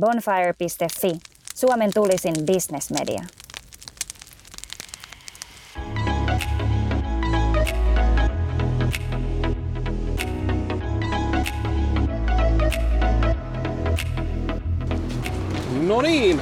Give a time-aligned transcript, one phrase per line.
[0.00, 1.18] Bonfire.fi,
[1.54, 3.22] Suomen tulisin bisnesmedia.
[15.86, 16.40] No niin,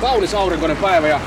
[0.00, 1.20] kaunis aurinkoinen päivä ja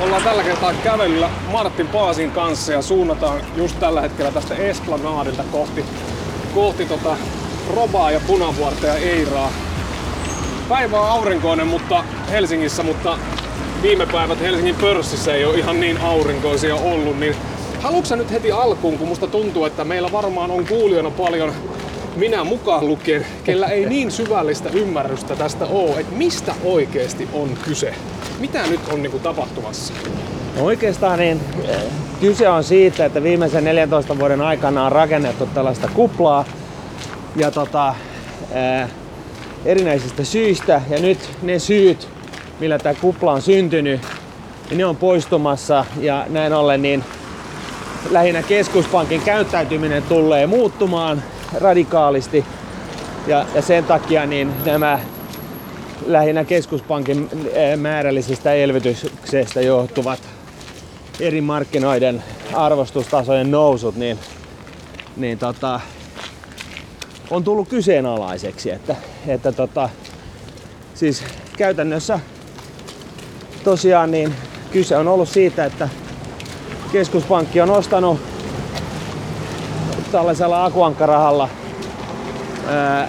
[0.00, 5.84] ollaan tällä kertaa kävelyllä Martin Paasin kanssa ja suunnataan just tällä hetkellä tästä Esplanadilta kohti,
[6.54, 7.16] kohti tota
[7.74, 9.69] Robaa ja Punavuorta ja Eiraa.
[10.70, 13.18] Päivä on aurinkoinen mutta Helsingissä, mutta
[13.82, 17.34] viime päivät Helsingin pörssissä ei ole ihan niin aurinkoisia ollut, niin
[17.80, 21.52] haluatko nyt heti alkuun, kun musta tuntuu, että meillä varmaan on kuulijana paljon
[22.16, 27.94] minä mukaan lukien, kellä ei niin syvällistä ymmärrystä tästä ole, että mistä oikeasti on kyse?
[28.40, 29.92] Mitä nyt on niin kuin tapahtumassa?
[30.56, 31.76] No oikeastaan niin eh,
[32.20, 36.44] kyse on siitä, että viimeisen 14 vuoden aikana on rakennettu tällaista kuplaa
[37.36, 37.94] ja tota,
[38.54, 38.88] ää,
[39.64, 42.08] erinäisistä syistä ja nyt ne syyt,
[42.60, 44.00] millä tämä kupla on syntynyt,
[44.70, 47.04] niin ne on poistumassa ja näin ollen niin
[48.10, 51.22] lähinnä keskuspankin käyttäytyminen tulee muuttumaan
[51.60, 52.44] radikaalisti
[53.26, 55.00] ja, ja sen takia niin nämä
[56.06, 60.20] lähinnä keskuspankin eh, määrällisestä elvytyksestä johtuvat
[61.20, 64.18] eri markkinoiden arvostustasojen nousut, niin,
[65.16, 65.80] niin tota,
[67.30, 68.70] on tullut kyseenalaiseksi.
[68.70, 69.88] Että, että tota,
[70.94, 71.24] siis
[71.56, 72.20] käytännössä
[73.64, 74.34] tosiaan niin
[74.72, 75.88] kyse on ollut siitä, että
[76.92, 78.20] keskuspankki on ostanut
[80.12, 81.48] tällaisella akuankkarahalla
[82.68, 83.08] ää,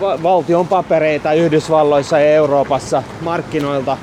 [0.00, 3.96] valtion papereita Yhdysvalloissa ja Euroopassa markkinoilta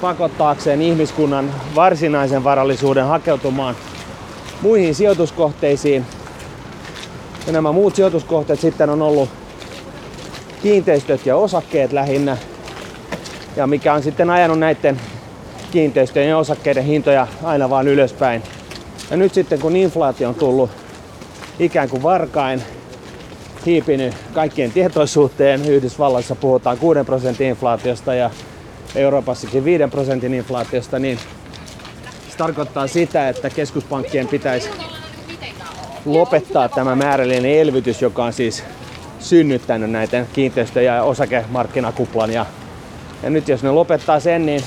[0.00, 3.76] pakottaakseen ihmiskunnan varsinaisen varallisuuden hakeutumaan
[4.62, 6.06] muihin sijoituskohteisiin.
[7.46, 9.28] Ja nämä muut sijoituskohteet sitten on ollut
[10.62, 12.36] kiinteistöt ja osakkeet lähinnä.
[13.56, 15.00] Ja mikä on sitten ajanut näiden
[15.70, 18.42] kiinteistöjen ja osakkeiden hintoja aina vaan ylöspäin.
[19.10, 20.70] Ja nyt sitten kun inflaatio on tullut
[21.58, 22.62] ikään kuin varkain
[23.66, 28.30] hiipinyt kaikkien tietoisuuteen, Yhdysvalloissa puhutaan 6 prosentin inflaatiosta ja
[28.94, 31.18] Euroopassakin 5 prosentin inflaatiosta, niin
[32.28, 34.70] se tarkoittaa sitä, että keskuspankkien pitäisi
[36.06, 38.64] lopettaa tämä määrällinen elvytys, joka on siis
[39.20, 42.32] synnyttänyt näiden kiinteistö- ja osakemarkkinakuplan.
[42.32, 42.46] Ja,
[43.22, 44.62] ja nyt jos ne lopettaa sen, niin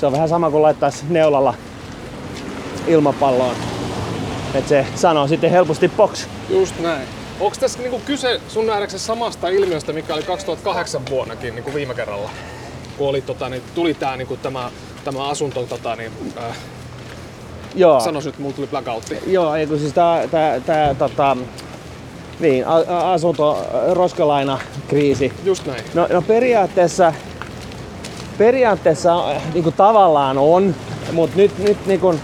[0.00, 1.54] se on vähän sama kuin laittaisi neulalla
[2.86, 3.56] ilmapalloon.
[4.54, 6.26] Että se sanoo sitten helposti box.
[6.48, 7.08] Just näin.
[7.40, 12.30] Onko tässä niinku kyse sun nähdäksesi samasta ilmiöstä, mikä oli 2008 vuonnakin niinku viime kerralla?
[12.96, 14.70] Kun oli, tota, niin tuli tää, niinku, tämä,
[15.04, 16.56] tämä asunto, tota, niin, äh,
[17.74, 18.00] Joo.
[18.00, 19.18] sanois nyt, mulla tuli blackoutti.
[19.26, 21.36] Joo, ei kun siis tää, tää, tää tota,
[22.40, 22.64] niin,
[23.04, 24.58] asunto, roskalaina
[24.88, 25.32] kriisi.
[25.44, 25.84] Just näin.
[25.94, 27.12] No, no periaatteessa,
[28.38, 29.24] periaatteessa
[29.54, 30.74] niin kuin tavallaan on,
[31.12, 32.20] mutta nyt, nyt niin kuin,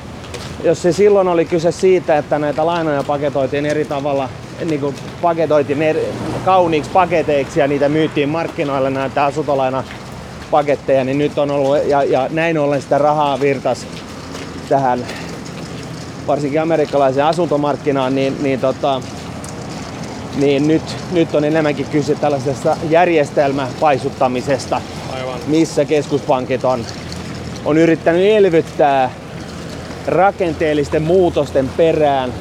[0.65, 4.29] jos se silloin oli kyse siitä, että näitä lainoja paketoitiin eri tavalla,
[4.65, 6.09] niin kuin paketoitiin eri,
[6.45, 9.85] kauniiksi paketeiksi ja niitä myytiin markkinoille näitä asuntolaina
[10.51, 13.87] paketteja, niin nyt on ollut, ja, ja näin ollen sitä rahaa virtas
[14.69, 15.07] tähän
[16.27, 19.03] varsinkin amerikkalaiseen asuntomarkkinaan, niin, niin, tota,
[20.37, 24.81] niin nyt, nyt on enemmänkin kyse tällaisesta järjestelmäpaisuttamisesta,
[25.13, 25.41] Aivan.
[25.47, 26.85] missä keskuspankit on,
[27.65, 29.11] on yrittänyt elvyttää
[30.07, 32.33] rakenteellisten muutosten perään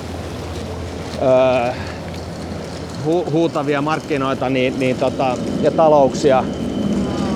[1.22, 1.74] öö,
[3.06, 6.44] hu, huutavia markkinoita niin, niin tota, ja talouksia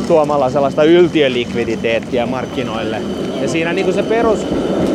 [0.07, 3.01] tuomalla sellaista yltiölikviditeettiä markkinoille.
[3.41, 4.03] Ja siinä niin se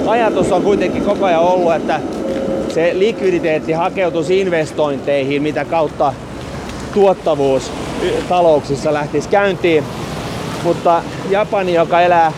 [0.02, 2.00] perusajatus on kuitenkin koko ajan ollut, että
[2.68, 6.14] se likviditeetti hakeutuisi investointeihin, mitä kautta
[6.94, 7.72] tuottavuus
[8.28, 9.84] talouksissa lähtisi käyntiin.
[10.64, 12.32] Mutta Japani, joka elää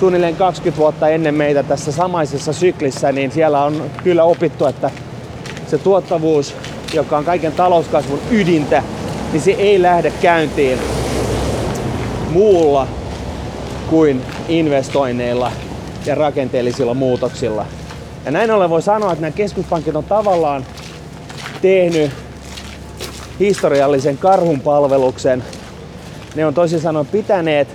[0.00, 4.90] suunnilleen 20 vuotta ennen meitä tässä samaisessa syklissä, niin siellä on kyllä opittu, että
[5.66, 6.54] se tuottavuus,
[6.94, 8.82] joka on kaiken talouskasvun ydintä,
[9.32, 10.78] niin se ei lähde käyntiin
[12.30, 12.86] muulla
[13.90, 15.52] kuin investoinneilla
[16.06, 17.66] ja rakenteellisilla muutoksilla.
[18.24, 20.66] Ja näin ollen voi sanoa, että nämä keskuspankit on tavallaan
[21.62, 22.10] tehnyt
[23.40, 25.44] historiallisen karhunpalveluksen.
[26.34, 27.68] Ne on toisin sanoen pitäneet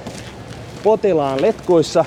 [0.83, 2.05] potilaan letkuissa,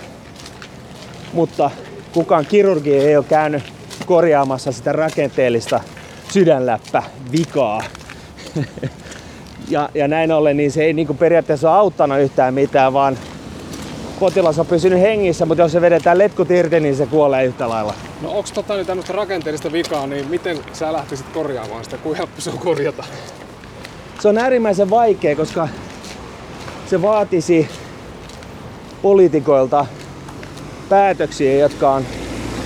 [1.32, 1.70] mutta
[2.12, 3.62] kukaan kirurgi ei ole käynyt
[4.06, 5.80] korjaamassa sitä rakenteellista
[6.32, 7.02] sydänläppä
[7.32, 7.82] vikaa.
[9.68, 13.18] ja, ja näin ollen niin se ei niin periaatteessa auttanut yhtään mitään, vaan
[14.22, 17.94] potilas on pysynyt hengissä, mutta jos se vedetään letkut irti, niin se kuolee yhtä lailla.
[18.20, 21.96] No onks tota nyt tämmöistä rakenteellista vikaa, niin miten sä lähtisit korjaamaan sitä?
[21.96, 23.04] Kuinka helppo se on korjata?
[24.20, 25.68] se on äärimmäisen vaikea, koska
[26.86, 27.68] se vaatisi
[29.02, 29.86] poliitikoilta
[30.88, 32.04] päätöksiä, jotka on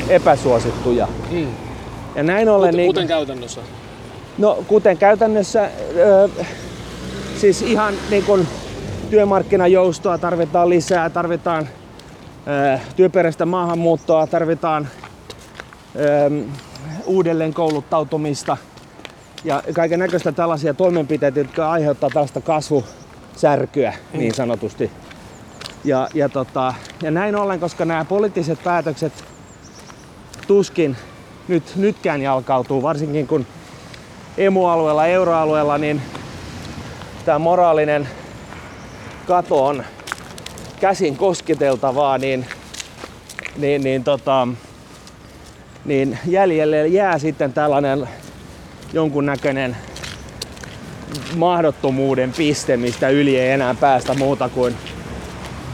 [0.08, 1.08] epäsuosittuja.
[1.30, 1.48] Mm.
[2.14, 2.70] Ja näin ollen...
[2.70, 3.60] Kuten, niin, kuten käytännössä.
[4.38, 6.28] No kuten käytännössä, ö,
[7.40, 8.48] siis ihan niin kuin
[9.10, 11.68] työmarkkinajoustoa tarvitaan lisää, tarvitaan
[12.46, 14.88] ö, työperäistä maahanmuuttoa, tarvitaan
[15.96, 16.30] ö,
[17.06, 18.56] uudelleen kouluttautumista
[19.44, 24.18] ja kaiken näköistä tällaisia toimenpiteitä, jotka aiheuttaa tällaista kasvusärkyä mm.
[24.18, 24.90] niin sanotusti.
[25.84, 29.12] Ja, ja, tota, ja näin ollen, koska nämä poliittiset päätökset
[30.46, 30.96] tuskin
[31.48, 33.46] nyt, nytkään jalkautuu, varsinkin kun
[34.38, 36.02] emualueella, euroalueella, niin
[37.24, 38.08] tämä moraalinen
[39.26, 39.84] kato on
[40.80, 42.46] käsin kosketeltavaa, niin,
[43.56, 44.48] niin, niin, tota,
[45.84, 48.08] niin jäljelle jää sitten tällainen
[48.92, 49.76] jonkunnäköinen
[51.36, 54.76] mahdottomuuden piste, mistä yli ei enää päästä muuta kuin,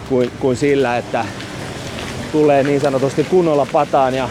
[0.09, 1.25] kuin, kuin sillä, että
[2.33, 4.29] tulee niin sanotusti kunnolla pataan ja,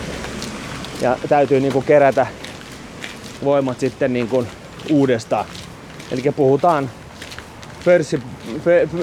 [1.02, 2.28] ja täytyy niin kuin kerätä
[3.44, 4.48] voimat sitten niin kuin
[4.90, 5.46] uudestaan.
[6.12, 6.90] Eli puhutaan
[7.86, 8.20] pörssi,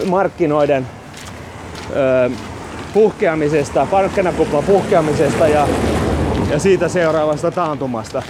[0.06, 0.86] markkinoiden
[1.90, 2.30] ö,
[2.94, 5.68] puhkeamisesta, markkinakuplan puhkeamisesta ja,
[6.50, 8.22] ja siitä seuraavasta taantumasta.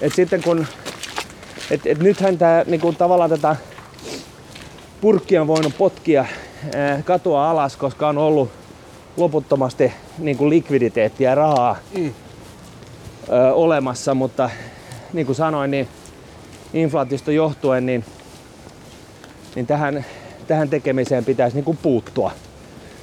[0.00, 0.66] Et sitten kun,
[1.70, 3.56] et, et nythän tää, niinku, tavallaan tätä
[5.00, 6.24] purkkia on voinut potkia
[6.74, 8.50] ää, katua alas, koska on ollut
[9.16, 12.14] loputtomasti niinku likviditeettiä ja rahaa mm.
[13.28, 14.50] ö, olemassa, mutta
[15.12, 15.88] niin kuin sanoin, niin
[16.74, 18.04] inflaatiosta johtuen, niin,
[19.54, 20.04] niin tähän,
[20.46, 22.32] tähän tekemiseen pitäisi niin kuin puuttua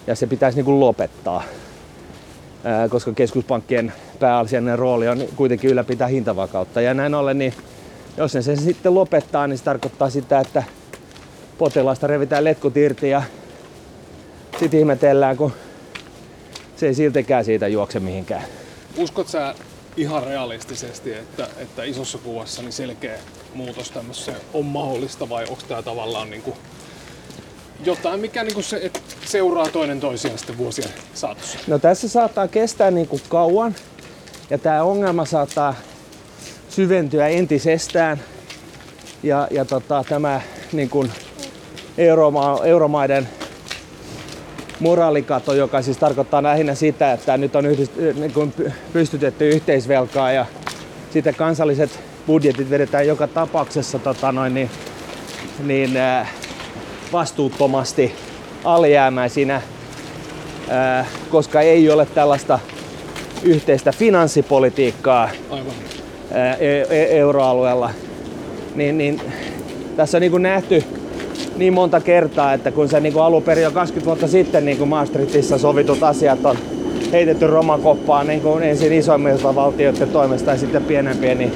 [0.08, 1.44] ja se pitäisi niin kuin lopettaa,
[2.64, 6.82] ää, koska keskuspankkien pääasiallinen rooli on kuitenkin ylläpitää hintavakautta.
[6.82, 7.54] Ja näin ollen, niin
[8.18, 10.64] jos sen sitten lopettaa, niin se tarkoittaa sitä, että
[11.58, 13.24] potilaasta revitään letkut irti ja
[14.60, 15.52] sitten ihmetellään, kun
[16.76, 18.44] se ei siltikään siitä juokse mihinkään.
[18.98, 19.56] Uskot sä
[19.98, 23.20] ihan realistisesti, että, että isossa kuvassa niin selkeä
[23.54, 26.56] muutos tämmöisessä on mahdollista vai onko tämä tavallaan niin kuin
[27.86, 31.58] jotain, mikä niin kuin se, että seuraa toinen toisiaan sitten vuosien saatossa?
[31.68, 33.76] No tässä saattaa kestää niin kuin kauan
[34.50, 35.76] ja tämä ongelma saattaa
[36.70, 38.22] syventyä entisestään
[39.24, 40.42] ja, ja tota, tämä
[40.72, 41.12] niin kuin
[41.98, 43.30] Euroma, euromaiden
[44.82, 48.54] moraalikato, joka siis tarkoittaa lähinnä sitä, että nyt on yhdist, niin kuin
[48.94, 50.46] pystytetty yhteisvelkaa ja
[51.14, 54.70] sitten kansalliset budjetit vedetään joka tapauksessa tota noin, niin,
[55.64, 56.34] niin äh,
[57.14, 58.16] vastuuttomasti
[58.64, 62.60] alijäämäisinä, äh, koska ei ole tällaista
[63.44, 65.74] yhteistä finanssipolitiikkaa Aivan.
[66.36, 67.92] Äh, e- e- euroalueella.
[68.76, 69.22] Niin, niin
[69.96, 70.84] tässä on niin kuin nähty
[71.62, 74.78] niin monta kertaa, että kun se niin kuin alun perin jo 20 vuotta sitten niin
[74.78, 76.58] kuin Maastrichtissa sovitut asiat on
[77.12, 81.52] heitetty romakoppaan niin kuin ensin isoimmilta valtioiden toimesta ja sitten pienempien, niin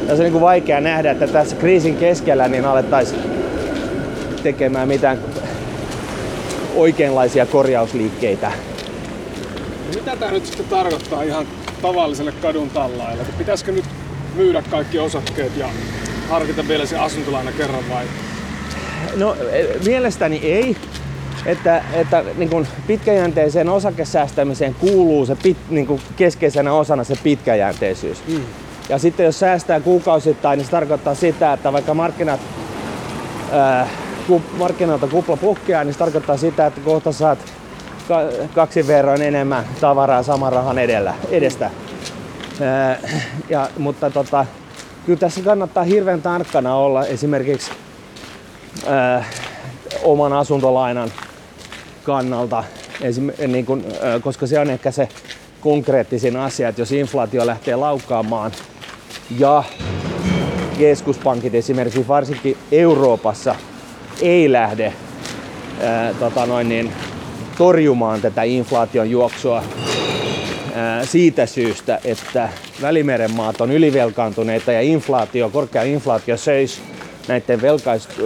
[0.00, 3.20] tässä on niin kuin vaikea nähdä, että tässä kriisin keskellä niin alettaisiin
[4.42, 5.18] tekemään mitään
[6.74, 8.52] oikeanlaisia korjausliikkeitä.
[9.86, 11.46] No mitä tämä nyt sitten tarkoittaa ihan
[11.82, 13.24] tavalliselle kadun tallaajalle?
[13.38, 13.84] Pitäisikö nyt
[14.36, 15.68] myydä kaikki osakkeet ja
[16.28, 18.04] harkita vielä se asuntolaina kerran vai
[19.16, 19.36] No
[19.86, 20.76] mielestäni ei.
[21.46, 28.22] Että, että niin kuin pitkäjänteiseen osakesäästämiseen kuuluu se pit, niin kuin keskeisenä osana se pitkäjänteisyys.
[28.28, 28.40] Mm.
[28.88, 32.40] Ja sitten jos säästää kuukausittain, niin se tarkoittaa sitä, että vaikka markkinat,
[33.52, 33.88] ää,
[34.26, 37.38] ku, markkinoilta kupla puhkeaa, niin se tarkoittaa sitä, että kohta saat
[38.08, 38.20] ka,
[38.54, 41.70] kaksi verran enemmän tavaraa saman rahan edellä, edestä.
[42.60, 42.98] Ää,
[43.48, 44.46] ja, mutta tota,
[45.06, 47.70] kyllä tässä kannattaa hirveän tarkkana olla esimerkiksi
[48.88, 49.26] äh,
[50.02, 51.12] oman asuntolainan
[52.04, 52.64] kannalta,
[53.00, 55.08] esim, niin kun, äh, koska se on ehkä se
[55.60, 58.52] konkreettisin asia, että jos inflaatio lähtee laukkaamaan
[59.38, 59.64] ja
[60.78, 63.54] keskuspankit esimerkiksi varsinkin Euroopassa
[64.20, 64.92] ei lähde
[65.80, 66.92] ää, tota noin niin,
[67.58, 69.62] torjumaan tätä inflaation juoksua
[70.74, 72.48] ää, siitä syystä, että
[72.82, 76.80] Välimeren maat on ylivelkaantuneita ja inflaatio, korkea inflaatio söisi
[77.28, 77.62] näiden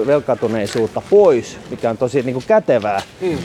[0.07, 3.39] velkatuneisuutta pois, mikä on tosi niin kuin kätevää, mm.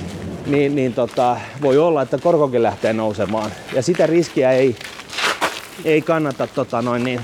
[0.46, 3.52] niin, niin tota, voi olla, että korkokin lähtee nousemaan.
[3.74, 4.76] Ja sitä riskiä ei,
[5.86, 7.22] ei kannata tota, noin niin,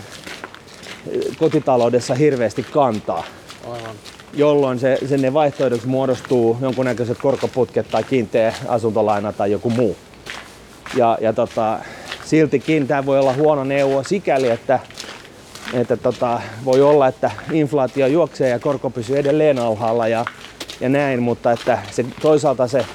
[1.40, 3.24] kotitaloudessa hirveästi kantaa.
[3.64, 3.96] Aivan.
[4.34, 9.98] Jolloin se, sen ne vaihtoehdoksi muodostuu jonkunnäköiset korkoputket tai kiinteä asuntolaina tai joku muu.
[10.96, 11.80] Ja, ja tota,
[12.26, 14.80] siltikin tämä voi olla huono neuvo sikäli, että
[15.74, 20.26] että tota, voi olla, että inflaatio juoksee ja korko pysyy edelleen alhaalla ja,
[20.80, 22.86] ja näin, mutta että se, toisaalta se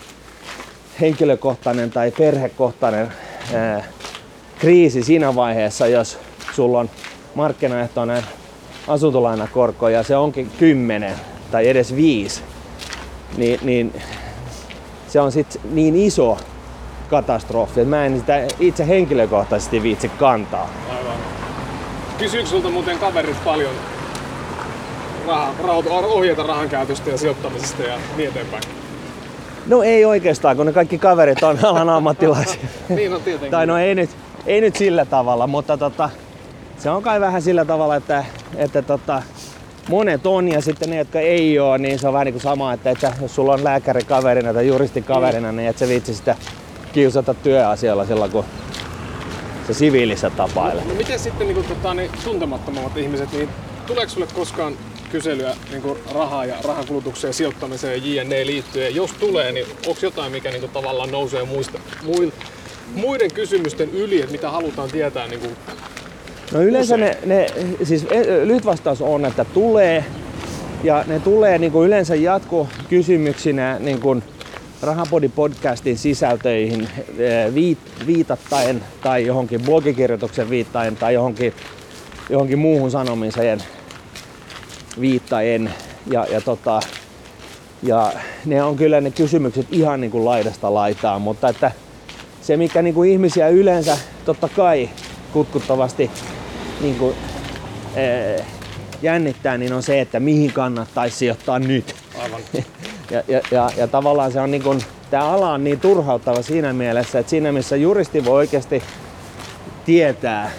[1.00, 3.12] henkilökohtainen tai perhekohtainen
[3.54, 3.84] ää,
[4.58, 6.18] kriisi siinä vaiheessa, jos
[6.54, 6.90] sulla on
[7.34, 8.22] markkinaehtoinen
[8.88, 11.14] asuntolainakorko ja se onkin 10
[11.50, 12.42] tai edes 5,
[13.36, 13.92] niin, niin
[15.08, 16.38] se on sitten niin iso
[17.10, 20.70] katastrofi, että mä en sitä itse henkilökohtaisesti viitsi kantaa.
[22.20, 23.74] Kysyykö sulta muuten kaverit paljon
[25.26, 28.62] raha, rahoitu, ohjeita rahan käytöstä ja sijoittamisesta ja niin eteenpäin?
[29.66, 32.60] No ei oikeastaan, kun ne kaikki kaverit on alan ammattilaisia.
[32.88, 33.50] niin on tietenkin.
[33.50, 34.10] tai no ei nyt,
[34.46, 36.10] ei nyt sillä tavalla, mutta tota,
[36.78, 38.24] se on kai vähän sillä tavalla, että,
[38.56, 39.22] että tota,
[39.88, 42.72] monet on ja sitten ne, jotka ei ole, niin se on vähän niin kuin sama,
[42.72, 45.56] että, että jos sulla on lääkäri kaverina tai juristi kaverina, mm.
[45.56, 46.36] niin et sä viitsi sitä
[46.92, 48.44] kiusata työasioilla silloin, kun
[49.74, 50.84] se siviilissä tapailee.
[50.84, 53.48] No, no miten sitten niin kuin, tota, niin, tuntemattomammat ihmiset, niin
[53.86, 54.76] tuleeko sulle koskaan
[55.10, 58.94] kyselyä niin kuin rahaa ja rahan kulutukseen sijoittamiseen ja JNE liittyen?
[58.94, 62.30] Jos tulee, niin onko jotain, mikä niin kuin, tavallaan nousee muista, muil,
[62.94, 65.56] muiden kysymysten yli, että mitä halutaan tietää niin kuin,
[66.52, 67.46] No yleensä ne, ne,
[67.82, 70.04] siis e, lyhyt vastaus on, että tulee.
[70.84, 74.22] Ja ne tulee niin kuin yleensä jatkokysymyksinä niin kuin
[74.82, 81.52] Rahapodi-podcastin sisältöihin e, viit, viitattaen tai johonkin blogikirjoituksen viittaen tai johonkin,
[82.30, 83.62] johonkin muuhun sanomiseen
[85.00, 85.74] viittaen.
[86.06, 86.80] Ja, ja, tota,
[87.82, 88.12] ja
[88.46, 91.72] ne on kyllä ne kysymykset ihan niin kuin laidasta laitaan, mutta että
[92.42, 94.90] se mikä niin kuin ihmisiä yleensä totta kai
[95.32, 96.10] kutkuttavasti
[96.80, 97.16] niin kuin,
[97.96, 98.44] ee,
[99.02, 101.94] jännittää, niin on se, että mihin kannattaisi sijoittaa nyt.
[102.18, 102.40] Aivan.
[103.10, 106.72] ja, ja, ja, ja tavallaan se on niin kuin, tämä ala on niin turhauttava siinä
[106.72, 108.82] mielessä, että siinä missä juristi voi oikeasti
[109.84, 110.50] tietää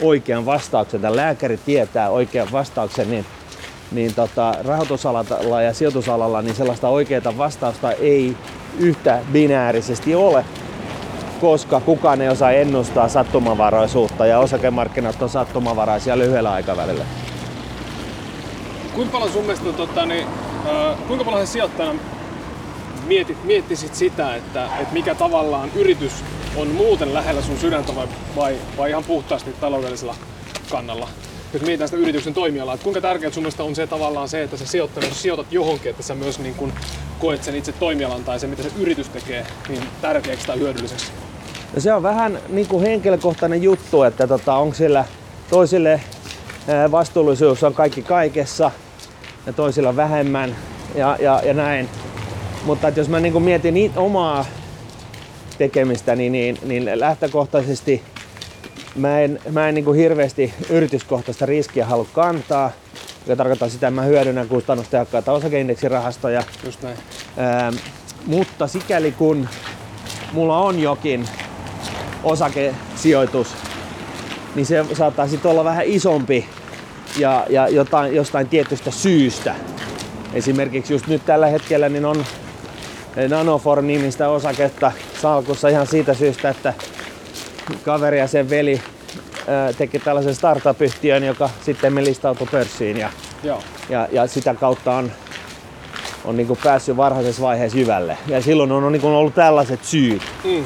[0.00, 3.26] oikean vastauksen, tai lääkäri tietää oikean vastauksen, niin,
[3.92, 8.36] niin tota, rahoitusalalla ja sijoitusalalla niin sellaista oikeaa vastausta ei
[8.78, 10.44] yhtä binäärisesti ole
[11.42, 17.04] koska kukaan ei osaa ennustaa sattumavaraisuutta ja osakemarkkinat on sattumavaraisia lyhyellä aikavälillä.
[18.94, 20.26] Kuinka paljon sun mielestä, tota, niin,
[20.66, 21.98] äh, kuinka paljon sijoittajana
[23.06, 26.12] mietit, miettisit sitä, että, että mikä tavallaan yritys
[26.56, 30.14] on muuten lähellä sun sydäntä vai, vai, vai ihan puhtaasti taloudellisella
[30.70, 31.08] kannalla?
[31.52, 34.56] Jos mietitään sitä yrityksen toimialaa, että kuinka tärkeää sun mielestä on se tavallaan se, että
[34.56, 36.72] sä sijoittajana, jos sijoitat johonkin, että sä myös niin kun
[37.18, 41.06] koet sen itse toimialan tai se, mitä se yritys tekee, niin tärkeäksi tai hyödylliseksi?
[41.74, 45.04] No se on vähän niin kuin henkilökohtainen juttu, että tota, onko sillä
[45.50, 46.00] toisille
[46.90, 48.70] vastuullisuus on kaikki kaikessa
[49.46, 50.56] ja toisilla vähemmän
[50.94, 51.88] ja, ja, ja näin.
[52.64, 54.44] Mutta että jos mä niin mietin niin omaa
[55.58, 58.02] tekemistä, niin, niin, niin lähtökohtaisesti
[58.94, 62.70] mä en, mä en niin hirveästi yrityskohtaista riskiä halua kantaa,
[63.26, 66.42] joka tarkoittaa sitä, että mä hyödynnän kustannustehokkaita osakeindeksirahastoja.
[66.64, 66.96] Just näin.
[67.36, 67.72] Ää,
[68.26, 69.48] mutta sikäli kun
[70.32, 71.28] mulla on jokin
[72.24, 73.48] osakesijoitus,
[74.54, 76.48] niin se saattaa sitten olla vähän isompi
[77.18, 79.54] ja, ja jotain, jostain tietystä syystä.
[80.34, 82.24] Esimerkiksi just nyt tällä hetkellä niin on
[83.28, 84.92] Nanoform-nimistä osaketta
[85.22, 86.74] salkussa ihan siitä syystä, että
[87.84, 88.82] kaveri ja sen veli
[89.78, 93.10] teki tällaisen startup-yhtiön, joka sitten me listautui pörssiin ja,
[93.42, 93.62] Joo.
[93.88, 95.12] ja, ja sitä kautta on,
[96.24, 98.18] on niin päässyt varhaisessa vaiheessa jyvälle.
[98.26, 100.22] Ja silloin on, on niin ollut tällaiset syyt.
[100.44, 100.64] Mm.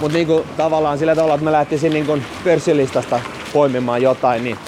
[0.00, 3.20] Mutta niinku, tavallaan sillä tavalla, että mä lähtisin niinku pörssilistasta
[3.52, 4.58] poimimaan jotain, niin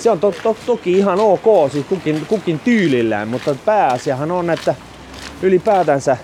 [0.00, 4.74] se on to, to, toki ihan ok, siis kukin, kukin tyylillään, mutta pääasiahan on, että
[5.42, 6.16] ylipäätänsä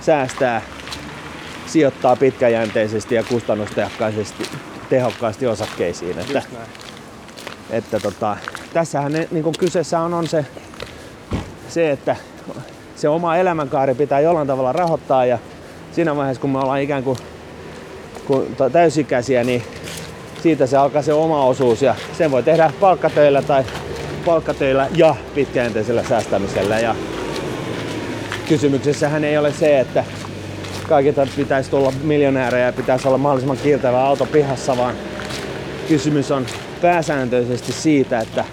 [0.00, 0.62] säästää,
[1.66, 4.44] sijoittaa pitkäjänteisesti ja kustannustehokkaasti
[4.88, 6.18] tehokkaasti osakkeisiin.
[6.18, 6.42] Että,
[7.70, 8.36] että tota,
[8.72, 10.46] tässähän ne, niin kyseessä on, on se,
[11.68, 12.16] se, että
[12.96, 15.38] se oma elämänkaari pitää jollain tavalla rahoittaa ja
[15.92, 17.18] siinä vaiheessa kun me ollaan ikään kuin
[18.26, 19.62] kun täysikäisiä, niin
[20.44, 23.64] siitä se alkaa se oma osuus ja sen voi tehdä palkkatöillä tai
[24.24, 26.80] palkkatöillä ja pitkäjänteisellä säästämisellä.
[26.80, 26.96] Ja
[28.48, 30.04] kysymyksessähän ei ole se, että
[30.88, 34.94] kaikilta pitäisi tulla miljonäärejä ja pitäisi olla mahdollisimman kiiltävä auto pihassa, vaan
[35.88, 36.46] kysymys on
[36.80, 38.44] pääsääntöisesti siitä, että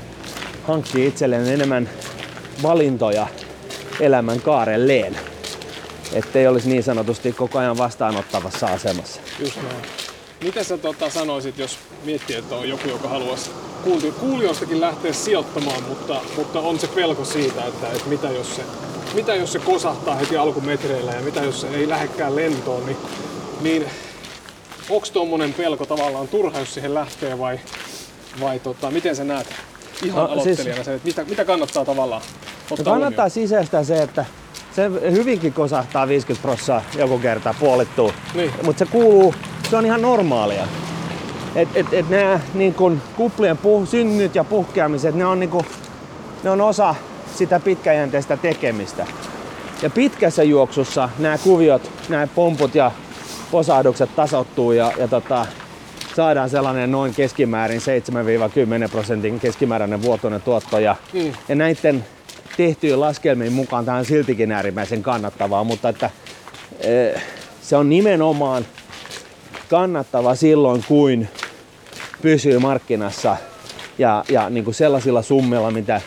[0.64, 1.90] hankkii itselleen enemmän
[2.64, 3.28] valintoja
[4.00, 5.16] elämän kaarelleen
[6.14, 9.22] ettei olisi niin sanotusti koko ajan vastaanottavassa asemassa.
[9.40, 10.01] Just näin.
[10.44, 13.52] Mitä sä tota, sanoisit, jos miettii, että on joku, joka haluaisi
[14.20, 18.62] kuulijoistakin lähteä sijoittamaan, mutta, mutta on se pelko siitä, että, että mitä, jos se,
[19.14, 22.98] mitä jos se kosahtaa heti alkumetreillä ja mitä jos se ei lähdekään lentoon, niin,
[23.62, 23.86] niin
[24.90, 27.60] onko tuommoinen pelko tavallaan turha, jos siihen lähtee vai,
[28.40, 29.48] vai tota, miten sä näet
[30.04, 30.86] ihan No, no, aloittelijana siis...
[30.86, 34.26] se, että mitä, mitä kannattaa tavallaan No ottaa kannattaa sisäistää se, että
[34.76, 38.14] se hyvinkin kosahtaa 50 prossaa joku kerta, puolittuu.
[38.34, 38.54] Niin.
[38.64, 39.36] Mutta se kuuluu,
[39.72, 40.68] se on ihan normaalia.
[41.56, 45.66] Et, et, et nämä niin kun kuplien puh, synnyt ja puhkeamiset, ne on, niin kun,
[46.44, 46.96] ne on osa
[47.36, 49.06] sitä pitkäjänteistä tekemistä.
[49.82, 52.92] Ja pitkässä juoksussa nämä kuviot, nämä pomput ja
[53.52, 55.46] posahdukset tasoittuu ja, ja tota,
[56.16, 57.82] saadaan sellainen noin keskimäärin
[58.88, 60.80] 7-10 prosentin keskimääräinen vuotuinen tuotto.
[60.80, 61.34] Ja, Mm.
[61.50, 62.06] ja näiden
[62.58, 66.10] tehtyjen laskelmien mukaan tämä on siltikin äärimmäisen kannattavaa, mutta että,
[66.80, 67.24] eh,
[67.62, 68.66] se on nimenomaan
[69.72, 71.30] kannattava silloin, kuin
[72.22, 73.38] pysyy markkinassa
[73.98, 76.02] ja, ja niin kuin sellaisilla summilla, mitä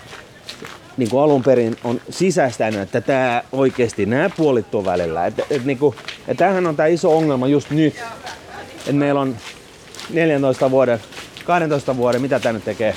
[0.97, 5.27] niin kuin alun perin on sisäistänyt, että tämä oikeasti nämä puolittuu välillä.
[5.27, 7.95] Et, et, niin kuin, ja tämähän on tämä iso ongelma just nyt,
[8.79, 9.37] että meillä on
[10.11, 10.99] 14 vuoden,
[11.45, 12.95] 12 vuoden, mitä tämä nyt tekee,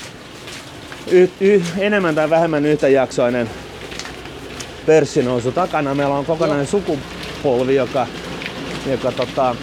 [1.10, 3.50] y, y, enemmän tai vähemmän yhtäjaksoinen
[4.86, 5.94] pörssinousu takana.
[5.94, 8.06] Meillä on kokonainen sukupolvi, joka,
[8.86, 9.56] joka, tota,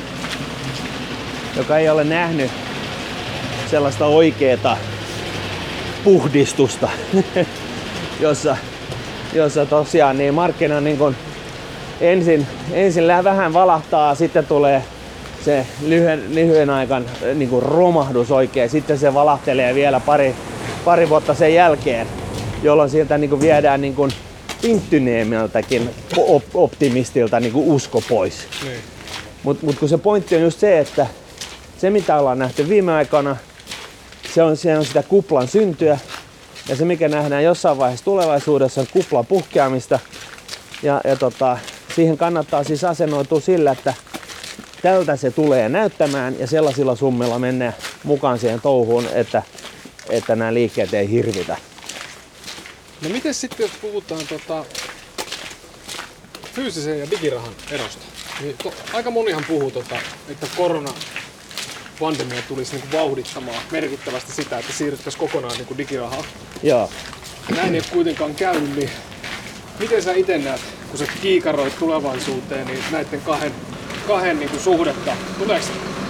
[1.57, 2.51] joka ei ole nähnyt
[3.71, 4.77] sellaista oikeeta
[6.03, 6.89] puhdistusta,
[8.19, 8.57] jossa,
[9.33, 11.15] jossa tosiaan niin markkina niin kun
[12.01, 14.83] ensin, ensin vähän valahtaa, sitten tulee
[15.45, 20.35] se lyhyen, lyhyen aikan niin kuin romahdus oikein, sitten se valahtelee vielä pari,
[20.85, 22.07] pari vuotta sen jälkeen,
[22.63, 24.11] jolloin sieltä niin kuin viedään niin kuin
[24.61, 28.47] pinttyneemmältäkin op- optimistilta niin kuin usko pois.
[28.63, 28.77] Niin.
[29.43, 31.07] Mutta mut kun se pointti on just se, että
[31.77, 33.37] se mitä ollaan nähty viime aikoina,
[34.33, 35.99] se on, se on sitä kuplan syntyä.
[36.69, 39.99] Ja se mikä nähdään jossain vaiheessa tulevaisuudessa on kuplan puhkeamista.
[40.83, 41.57] Ja, ja tota,
[41.95, 43.93] siihen kannattaa siis asennoitua sillä, että
[44.81, 49.43] tältä se tulee näyttämään ja sellaisilla summilla mennä mukaan siihen touhuun, että,
[50.09, 51.57] että nämä liikkeet ei hirvitä.
[53.01, 54.65] No miten sitten, jos puhutaan tota,
[56.53, 58.05] fyysisen ja digirahan erosta?
[58.41, 59.95] Niin to, aika monihan puhuu, tota,
[60.29, 60.93] että korona
[61.99, 66.23] pandemia tulisi niinku vauhdittamaan merkittävästi sitä, että siirryttäisiin kokonaan niinku digirahaan.
[66.63, 66.89] Joo.
[67.55, 68.89] Näin ei ole kuitenkaan käynyt, niin
[69.79, 73.51] miten sä itse näet, kun sä kiikaroit tulevaisuuteen, niin näiden kahden,
[74.07, 75.65] kahden niin suhdetta, tuleeko,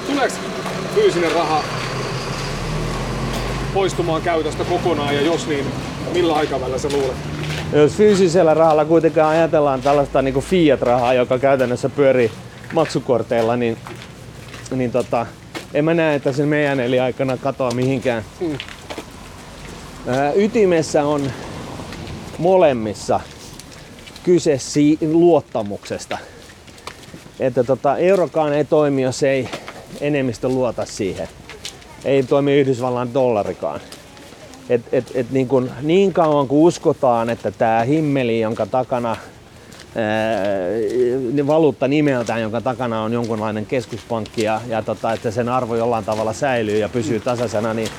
[0.07, 0.35] tuleeko
[0.95, 1.63] fyysinen raha
[3.73, 5.65] poistumaan käytöstä kokonaan ja jos niin,
[6.13, 7.17] millä aikavälillä sä luulet?
[7.73, 12.31] Jos fyysisellä rahalla kuitenkaan ajatellaan tällaista niin kuin fiat-rahaa, joka käytännössä pyörii
[12.73, 13.77] maksukorteilla, niin,
[14.71, 15.25] niin tota,
[15.73, 18.23] en mä näe, että se meidän eli aikana katoa mihinkään.
[18.39, 18.57] Mm.
[20.07, 21.31] Ää, Ytimessä on
[22.37, 23.19] molemmissa
[24.23, 26.17] kyse si- luottamuksesta.
[27.39, 29.49] Että tota, eurokaan ei toimi, jos ei
[30.01, 31.27] enemmistö luota siihen.
[32.05, 33.79] Ei toimi Yhdysvallan dollarikaan.
[34.69, 39.15] Et, et, et niin, kun, niin kauan kuin uskotaan, että tämä himmeli, jonka takana
[41.47, 46.33] valuutta nimeltään, jonka takana on jonkunlainen keskuspankki ja, ja tota, että sen arvo jollain tavalla
[46.33, 47.89] säilyy ja pysyy tasaisena, niin,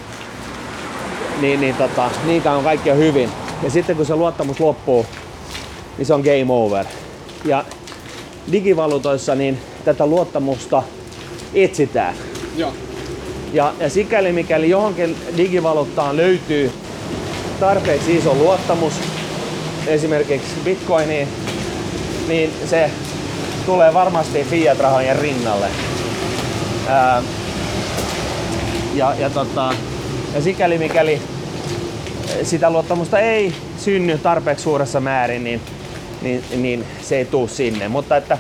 [1.41, 3.31] niin, niin, tota, niin kaikki on hyvin.
[3.63, 5.07] Ja sitten kun se luottamus loppuu,
[5.99, 6.85] niin se on game over.
[7.45, 7.65] Ja
[8.53, 10.83] digivaluutoissa niin tätä luottamusta
[11.55, 12.15] etsitään.
[12.57, 12.73] Joo.
[13.53, 16.73] Ja, ja sikäli mikäli johonkin digivaluuttaan löytyy
[17.61, 18.93] tarpeeksi iso luottamus,
[19.87, 21.29] esimerkiksi bitcoiniin,
[22.29, 22.91] niin se
[23.67, 25.67] tulee varmasti fiat-rahojen rinnalle.
[26.89, 27.23] Ää,
[28.95, 29.75] ja, ja, tota,
[30.35, 31.23] ja sikäli mikäli
[32.43, 35.61] sitä luottamusta ei synny tarpeeksi suuressa määrin, niin,
[36.23, 37.89] niin, niin se ei tuu sinne.
[37.89, 38.39] Mutta että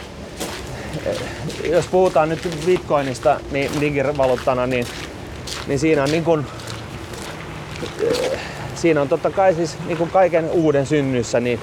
[1.64, 4.87] jos puhutaan nyt bitcoinista niin digivaluuttana, niin,
[5.66, 6.46] niin siinä on niin kuin,
[8.75, 11.61] siinä on totta kai siis niin kuin kaiken uuden synnyssä, niin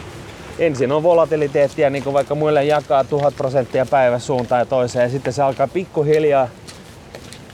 [0.59, 5.09] ensin on volatiliteettia, niin kuin vaikka muille jakaa tuhat prosenttia päivässä suuntaan ja toiseen, ja
[5.09, 6.49] sitten se alkaa pikkuhiljaa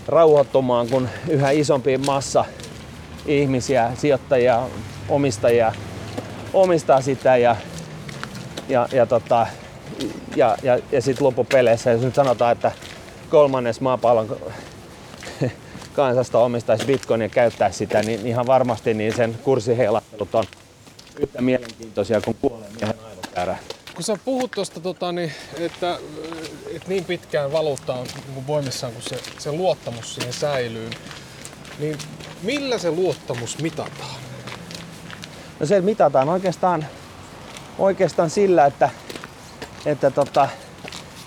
[0.07, 2.45] rauhoittumaan, kun yhä isompi massa
[3.25, 4.62] ihmisiä, sijoittajia,
[5.09, 5.73] omistajia
[6.53, 7.55] omistaa sitä ja,
[8.69, 9.47] ja, ja, tota,
[10.35, 12.71] ja, ja, ja sitten loppupeleissä, jos nyt sanotaan, että
[13.29, 14.38] kolmannes maapallon
[15.93, 20.43] kansasta omistaisi bitcoinia ja käyttäisi sitä, niin ihan varmasti niin sen kurssiheilattelut on
[21.19, 23.58] yhtä mielenkiintoisia kuin puolen miehen aivokäärä.
[23.95, 25.99] Kun sä puhut tuosta, tota, niin, että,
[26.75, 30.89] että niin pitkään valuutta on niin voimissaan, kun se, se luottamus siihen säilyy,
[31.79, 31.97] niin
[32.41, 34.15] millä se luottamus mitataan?
[35.60, 36.86] No se mitataan oikeastaan,
[37.79, 38.89] oikeastaan sillä, että,
[39.86, 40.49] että tota,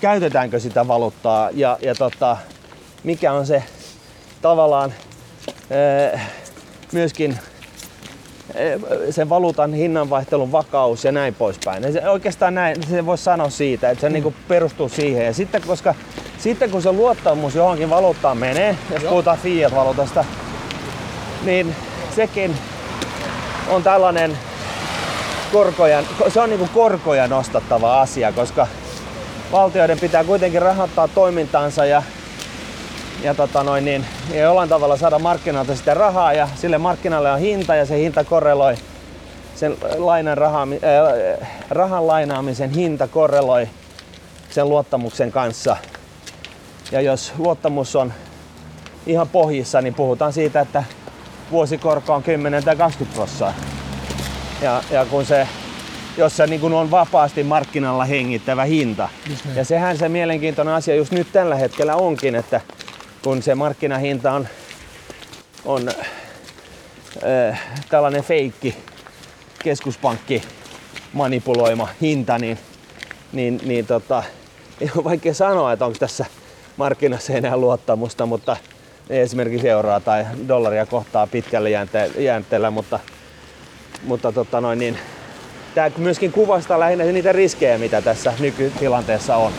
[0.01, 2.37] käytetäänkö sitä valuuttaa ja, ja tota,
[3.03, 3.63] mikä on se
[4.41, 4.93] tavallaan
[5.69, 6.29] ää,
[6.91, 7.52] myöskin eh,
[9.09, 11.93] sen valuutan hinnanvaihtelun vakaus ja näin poispäin.
[11.93, 14.13] Se, oikeastaan näin, se voisi sanoa siitä, että se mm.
[14.13, 15.25] niin perustuu siihen.
[15.25, 15.95] Ja sitten, koska,
[16.37, 19.09] sitten kun se luottamus johonkin valuuttaan menee, jos Joo.
[19.09, 20.25] puhutaan fiat-valuutasta,
[21.43, 21.75] niin
[22.15, 22.55] sekin
[23.69, 24.37] on tällainen
[25.51, 28.67] korkoja, se on niin korkoja nostattava asia, koska
[29.51, 32.03] valtioiden pitää kuitenkin rahoittaa toimintaansa ja,
[33.23, 37.39] ja, tota noin, niin, ja jollain tavalla saada markkinoilta sitä rahaa ja sille markkinalle on
[37.39, 38.75] hinta ja se hinta korreloi
[39.55, 40.67] sen lainan raha,
[41.41, 43.67] äh, rahan lainaamisen hinta korreloi
[44.49, 45.77] sen luottamuksen kanssa.
[46.91, 48.13] Ja jos luottamus on
[49.07, 50.83] ihan pohjissa, niin puhutaan siitä, että
[51.51, 53.53] vuosikorko on 10 tai 20 prosenttia.
[54.61, 55.47] Ja, ja kun se
[56.17, 59.09] jos se niin on vapaasti markkinalla hengittävä hinta.
[59.27, 59.55] Niin.
[59.55, 62.61] Ja sehän se mielenkiintoinen asia just nyt tällä hetkellä onkin, että
[63.23, 64.47] kun se markkinahinta on,
[65.65, 65.89] on
[67.23, 68.75] äh, tällainen feikki
[69.63, 70.41] keskuspankki
[71.13, 72.59] manipuloima hinta, niin,
[73.33, 74.23] niin, niin tota,
[74.81, 76.25] ei ole vaikea sanoa, että onko tässä
[76.77, 78.57] markkinassa enää luottamusta, mutta
[79.09, 81.69] esimerkiksi euroa tai dollaria kohtaa pitkällä
[82.17, 82.99] jäänteellä, mutta,
[84.03, 84.97] mutta tota noin, niin
[85.75, 89.53] tämä myöskin kuvastaa lähinnä niitä riskejä, mitä tässä nykytilanteessa on.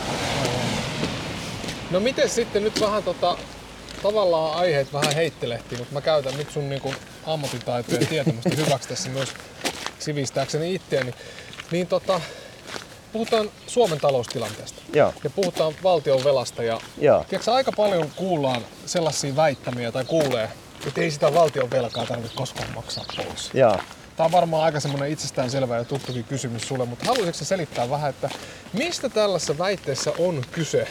[1.91, 3.37] No miten sitten nyt vähän tota,
[4.03, 9.09] tavallaan aiheet vähän heittelehtii, mutta mä käytän nyt sun niin ammattitaitoja ja tietämystä hyväksi tässä
[9.09, 9.29] myös
[9.99, 11.13] sivistääkseni itseäni.
[11.71, 12.21] Niin tota,
[13.13, 15.13] puhutaan Suomen taloustilanteesta Joo.
[15.23, 17.25] ja puhutaan valtion velasta ja Joo.
[17.29, 20.49] Tiedätkö, aika paljon kuullaan sellaisia väittämiä tai kuulee,
[20.87, 23.49] että ei sitä valtion velkaa tarvitse koskaan maksaa pois.
[23.53, 23.77] Joo.
[24.15, 28.29] Tämä on varmaan aika semmoinen itsestäänselvä ja tuttukin kysymys sulle, mutta haluaisitko selittää vähän, että
[28.73, 30.87] mistä tällaisessä väitteessä on kyse?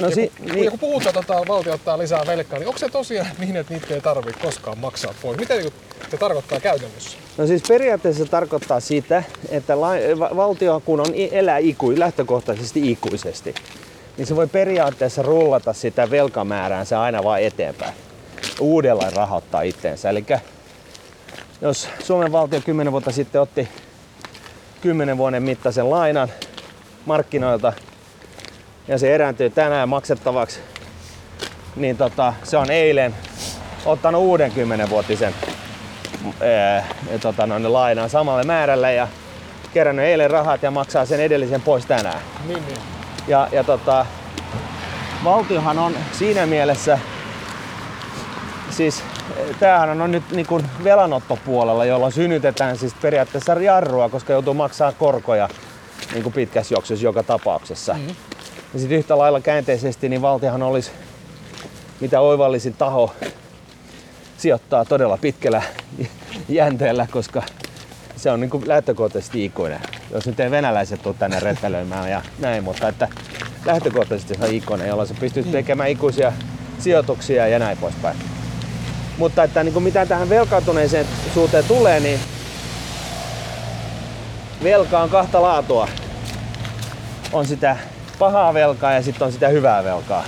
[0.00, 0.70] No, si- kun, niin...
[0.70, 3.94] kun puhutaan, että tota, valtio ottaa lisää velkaa, niin onko se tosiaan niin, että niitä
[3.94, 5.38] ei tarvitse koskaan maksaa pois?
[5.38, 5.54] Mitä
[6.10, 7.18] se tarkoittaa käytännössä?
[7.38, 13.54] No siis periaatteessa se tarkoittaa sitä, että la- valtio kun on elää iku, lähtökohtaisesti ikuisesti,
[14.16, 17.94] niin se voi periaatteessa rullata sitä velkamääräänsä aina vain eteenpäin.
[18.60, 20.10] Uudella rahoittaa itteensä.
[20.10, 20.24] Eli
[21.60, 23.68] jos Suomen valtio 10 vuotta sitten otti
[24.80, 26.28] 10 vuoden mittaisen lainan
[27.06, 27.72] markkinoilta
[28.88, 30.60] ja se erääntyy tänään maksettavaksi,
[31.76, 33.14] niin tota, se on eilen
[33.84, 35.34] ottanut uuden 10-vuotisen
[36.40, 36.88] ää,
[37.20, 39.08] tota, noin, lainan samalle määrälle ja
[39.74, 42.20] kerännyt eilen rahat ja maksaa sen edellisen pois tänään.
[42.46, 42.78] Niin, niin.
[43.28, 44.06] Ja, ja tota,
[45.24, 46.98] valtiohan on siinä mielessä
[48.70, 49.02] siis
[49.60, 55.48] tämähän on nyt niin kuin velanottopuolella, jolla synnytetään siis periaatteessa jarrua, koska joutuu maksaa korkoja
[56.12, 57.94] niin kuin pitkässä juoksussa joka tapauksessa.
[57.94, 58.14] Mm-hmm.
[58.72, 60.90] Ja sitten yhtä lailla käänteisesti niin valtiohan olisi
[62.00, 63.14] mitä oivallisin taho
[64.36, 65.62] sijoittaa todella pitkällä
[66.48, 67.42] jänteellä, koska
[68.16, 69.80] se on niin kuin lähtökohtaisesti ikuinen.
[70.10, 73.08] Jos nyt ei venäläiset tule tänne rettelöimään ja näin, mutta että
[73.64, 75.52] lähtökohtaisesti se on ikuinen, jolla sä pystyt mm.
[75.52, 76.32] tekemään ikuisia
[76.78, 78.16] sijoituksia ja näin poispäin.
[79.18, 82.20] Mutta että niin kuin mitä tähän velkaantuneeseen suuteen tulee, niin
[84.62, 85.88] velka on kahta laatua.
[87.32, 87.76] On sitä
[88.18, 90.24] pahaa velkaa ja sitten on sitä hyvää velkaa.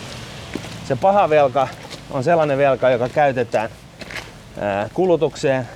[0.88, 1.68] Se paha velka
[2.10, 3.70] on sellainen velka, joka käytetään
[4.60, 5.68] ää, kulutukseen.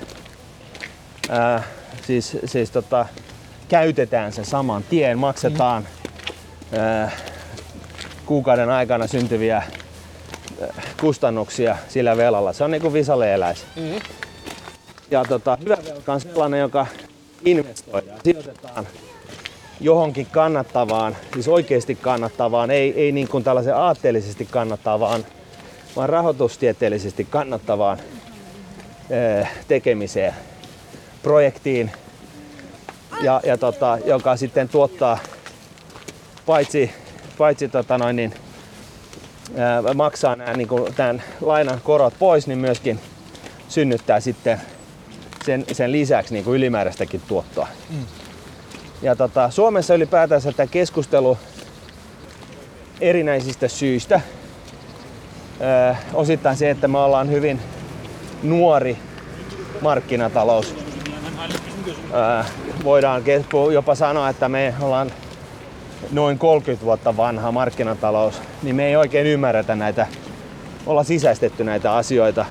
[1.31, 1.63] Ää,
[2.07, 3.07] siis siis tota,
[3.69, 5.89] käytetään se saman tien, maksetaan
[6.79, 7.11] ää,
[8.27, 9.63] kuukauden aikana syntyviä
[11.01, 12.53] kustannuksia sillä velalla.
[12.53, 13.65] Se on niin kuin visalle eläisi.
[13.77, 14.01] Mm-hmm.
[15.11, 16.87] Ja tota, hyvä velka on sellainen, joka
[17.45, 18.87] investoidaan, sijoitetaan
[19.81, 25.27] johonkin kannattavaan, siis oikeasti kannattavaan, ei, ei niin kuin tällaisen aatteellisesti kannattavaan,
[25.97, 27.99] vaan rahoitustieteellisesti kannattavaan
[29.11, 30.35] ee, tekemiseen,
[31.23, 31.91] projektiin,
[33.23, 35.19] ja, ja tota, joka sitten tuottaa
[36.47, 36.91] paitsi,
[37.39, 38.35] paitsi tota noin, niin,
[39.95, 43.01] maksaa nämä, niin kuin, tämän lainan korot pois, niin myöskin
[43.69, 44.61] synnyttää sitten
[45.45, 47.69] sen, sen lisäksi niin kuin ylimääräistäkin tuottoa.
[47.91, 48.24] Mm.
[49.03, 51.39] Ja tota, Suomessa ylipäätänsä tämä keskustelu
[53.01, 54.21] erinäisistä syistä,
[55.61, 57.61] ö, osittain se, että me ollaan hyvin
[58.43, 58.99] nuori
[59.81, 60.75] markkinatalous.
[62.41, 62.45] Ö,
[62.85, 63.23] voidaan
[63.73, 65.13] jopa sanoa, että me ollaan
[66.13, 70.07] noin 30 vuotta vanha markkinatalous, niin me ei oikein ymmärretä näitä,
[70.87, 72.47] olla sisäistetty näitä asioita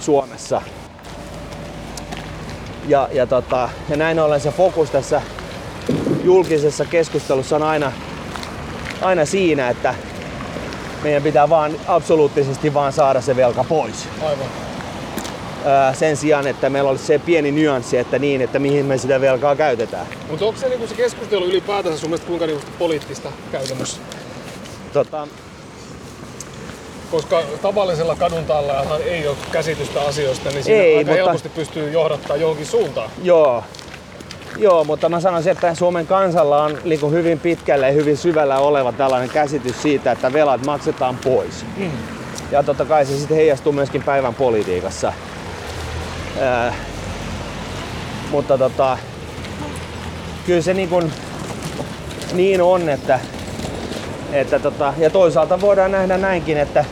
[0.00, 0.62] Suomessa.
[2.86, 5.22] Ja, ja, tota, ja näin ollen se fokus tässä
[6.24, 7.92] julkisessa keskustelussa on aina,
[9.02, 9.94] aina siinä, että
[11.02, 14.08] meidän pitää vaan absoluuttisesti vaan saada se velka pois.
[14.22, 14.46] Aivan.
[15.94, 19.56] sen sijaan, että meillä olisi se pieni nyanssi, että niin, että mihin me sitä velkaa
[19.56, 20.06] käytetään.
[20.30, 24.00] Mutta onko se, niinku se keskustelu ylipäätänsä sun mielestä kuinka niinku poliittista käytännössä?
[24.92, 25.28] Tota,
[27.10, 32.36] koska tavallisella kaduntallajahan ei ole käsitystä asioista, niin siinä Ei, aika mutta- helposti pystyy johdattaa
[32.36, 33.10] johonkin suuntaan.
[33.22, 33.64] Joo.
[34.58, 38.92] Joo, mutta mä sanoisin, että Suomen kansalla on niin hyvin pitkälle ja hyvin syvällä oleva
[38.92, 41.64] tällainen käsitys siitä, että velat maksetaan pois.
[41.76, 41.90] Mm.
[42.50, 45.12] Ja totta kai se sitten heijastuu myöskin päivän politiikassa.
[46.40, 46.74] Ää,
[48.30, 48.98] mutta tota,
[50.46, 51.12] kyllä se niin, kuin,
[52.32, 53.20] niin on, että,
[54.32, 56.84] että tota, ja toisaalta voidaan nähdä näinkin, että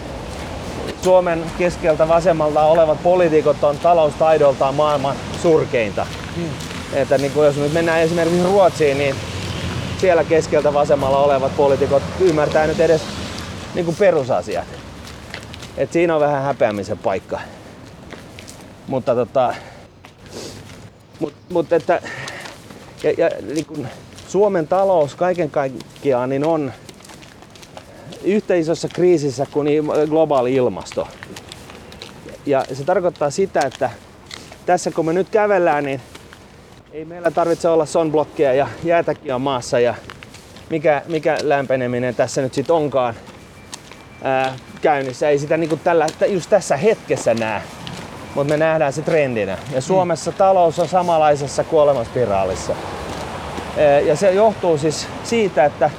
[1.04, 6.06] Suomen keskeltä vasemmalta olevat poliitikot on taloustaidoltaan maailman surkeinta.
[6.92, 9.14] Että niin kuin jos nyt mennään esimerkiksi Ruotsiin, niin
[9.98, 13.02] siellä keskeltä vasemmalla olevat poliitikot ymmärtää nyt edes
[13.74, 14.64] niin kuin perusasiat.
[15.76, 17.40] Et siinä on vähän häpeämisen paikka.
[18.86, 19.54] Mutta tota,
[21.20, 22.02] mut, mut että,
[23.02, 23.88] ja, ja niin kuin
[24.28, 26.72] Suomen talous kaiken kaikkiaan niin on
[28.24, 29.68] yhtä isossa kriisissä kuin
[30.08, 31.08] globaali ilmasto.
[32.46, 33.90] Ja se tarkoittaa sitä, että
[34.66, 36.00] tässä kun me nyt kävellään, niin
[36.92, 39.94] ei meillä tarvitse olla sunblockia ja jäätäkin on maassa ja
[40.70, 43.14] mikä, mikä lämpeneminen tässä nyt sitten onkaan
[44.22, 45.28] ää, käynnissä.
[45.28, 47.62] Ei sitä niinku tällä, just tässä hetkessä näe,
[48.34, 49.58] mutta me nähdään se trendinä.
[49.72, 52.74] Ja Suomessa talous on samanlaisessa kuolemaspiraalissa.
[53.78, 55.90] Ää, Ja se johtuu siis siitä, että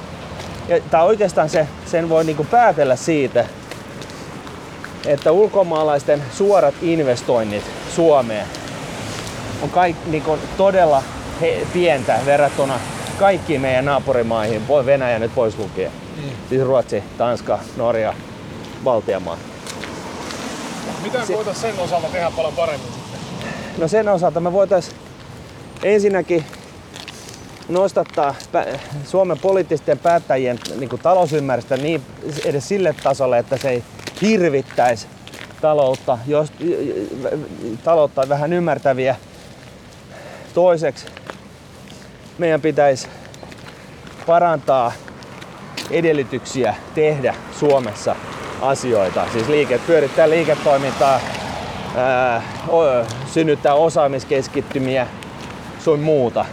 [0.68, 3.44] ja, tai oikeastaan se, sen voi niinku päätellä siitä,
[5.06, 8.46] että ulkomaalaisten suorat investoinnit Suomeen
[9.62, 11.02] on kaik, niinku todella
[11.40, 12.80] he, pientä verrattuna
[13.18, 15.92] kaikkiin meidän naapurimaihin, voi Venäjä nyt pois lukien.
[16.16, 16.30] Mm.
[16.48, 18.14] Siis Ruotsi, Tanska, Norja,
[18.84, 19.38] Baltian maat.
[21.02, 23.20] Mitä Se- voitaisiin sen osalta tehdä paljon paremmin sitten?
[23.78, 24.90] No sen osalta me voitais
[25.82, 26.44] ensinnäkin
[27.68, 28.34] nostattaa
[29.04, 32.02] Suomen poliittisten päättäjien niin talousymmärrystä niin
[32.44, 33.84] edes sille tasolle, että se ei
[34.22, 35.06] hirvittäisi
[35.60, 36.52] taloutta, jos,
[37.84, 39.16] taloutta vähän ymmärtäviä.
[40.54, 41.06] Toiseksi
[42.38, 43.08] meidän pitäisi
[44.26, 44.92] parantaa
[45.90, 48.16] edellytyksiä tehdä Suomessa
[48.60, 51.20] asioita, siis liike, pyörittää liiketoimintaa,
[51.96, 52.42] ää,
[53.32, 55.06] synnyttää osaamiskeskittymiä,
[55.78, 56.46] sun muuta.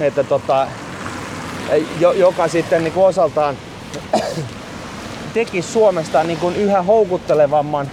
[0.00, 0.66] Että tota,
[2.00, 3.56] jo, joka sitten niin kuin osaltaan
[5.34, 7.90] teki Suomesta niin kuin yhä houkuttelevamman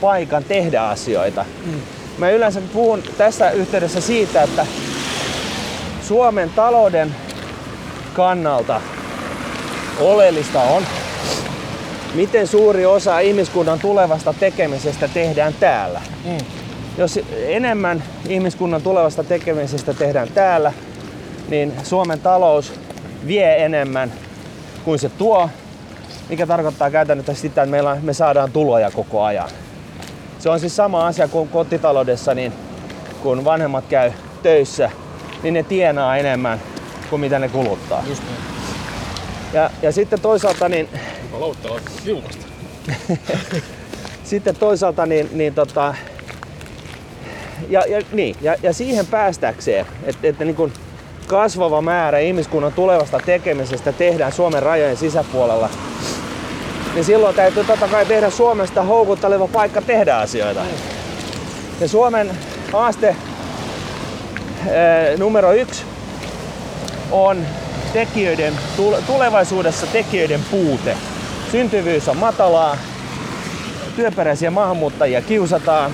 [0.00, 1.44] paikan tehdä asioita.
[1.66, 1.80] Mm.
[2.18, 4.66] Mä yleensä puhun tässä yhteydessä siitä, että
[6.02, 7.14] Suomen talouden
[8.14, 8.80] kannalta
[10.00, 10.82] oleellista on,
[12.14, 16.00] miten suuri osa ihmiskunnan tulevasta tekemisestä tehdään täällä.
[16.24, 16.38] Mm.
[16.98, 20.72] Jos enemmän ihmiskunnan tulevasta tekemisestä tehdään täällä,
[21.48, 22.72] niin Suomen talous
[23.26, 24.12] vie enemmän
[24.84, 25.50] kuin se tuo,
[26.28, 29.48] mikä tarkoittaa käytännössä sitä, että meillä, me saadaan tuloja koko ajan.
[30.38, 32.52] Se on siis sama asia kuin kotitaloudessa, niin
[33.22, 34.90] kun vanhemmat käy töissä,
[35.42, 36.60] niin ne tienaa enemmän
[37.10, 38.04] kuin mitä ne kuluttaa.
[38.08, 38.36] Just niin.
[39.52, 40.88] Ja, ja sitten toisaalta niin
[42.04, 42.46] liukasta.
[44.24, 45.94] sitten toisaalta niin, niin tota,
[47.68, 50.72] ja, ja, niin, ja, ja siihen päästäkseen, että, että niin kuin
[51.28, 55.68] kasvava määrä ihmiskunnan tulevasta tekemisestä tehdään Suomen rajojen sisäpuolella,
[56.94, 60.60] niin silloin täytyy totta kai tehdä Suomesta houkutteleva paikka tehdä asioita.
[61.80, 62.30] Ja Suomen
[62.72, 63.16] haaste
[65.18, 65.84] numero yksi
[67.10, 67.46] on
[67.92, 70.96] tekijöiden, tule- tulevaisuudessa tekijöiden puute.
[71.52, 72.76] Syntyvyys on matalaa,
[73.96, 75.92] työperäisiä maahanmuuttajia kiusataan.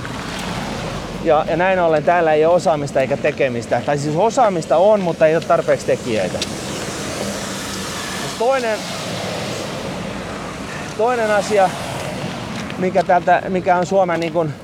[1.24, 3.82] Ja, ja näin ollen täällä ei ole osaamista eikä tekemistä.
[3.86, 6.38] Tai siis osaamista on, mutta ei ole tarpeeksi tekijöitä.
[8.38, 8.78] Toinen,
[10.98, 11.70] toinen asia,
[12.78, 14.54] mikä, täältä, mikä on Suomen, niin kuin,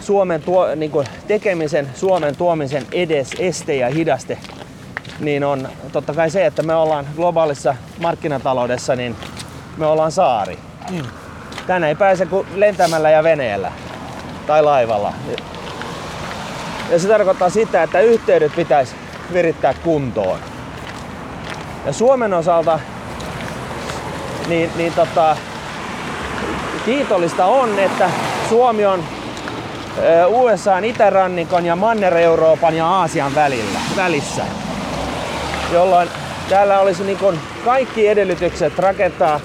[0.00, 4.38] Suomen tuo, niin kuin, tekemisen, Suomen tuomisen edes este ja hidaste,
[5.20, 9.16] niin on totta kai se, että me ollaan globaalissa markkinataloudessa, niin
[9.76, 10.58] me ollaan saari.
[10.90, 11.02] Mm.
[11.66, 13.72] Tänne ei pääse kuin lentämällä ja veneellä
[14.46, 15.12] tai laivalla.
[16.90, 18.94] Ja se tarkoittaa sitä, että yhteydet pitäisi
[19.32, 20.38] virittää kuntoon.
[21.86, 22.80] Ja Suomen osalta
[24.48, 25.36] niin, niin tota,
[26.84, 28.10] kiitollista on, että
[28.48, 29.04] Suomi on
[29.98, 34.44] ö, USAn itärannikon ja Manner-Euroopan ja Aasian välillä, välissä.
[35.72, 36.08] Jolloin
[36.48, 39.40] täällä olisi niin kuin kaikki edellytykset rakentaa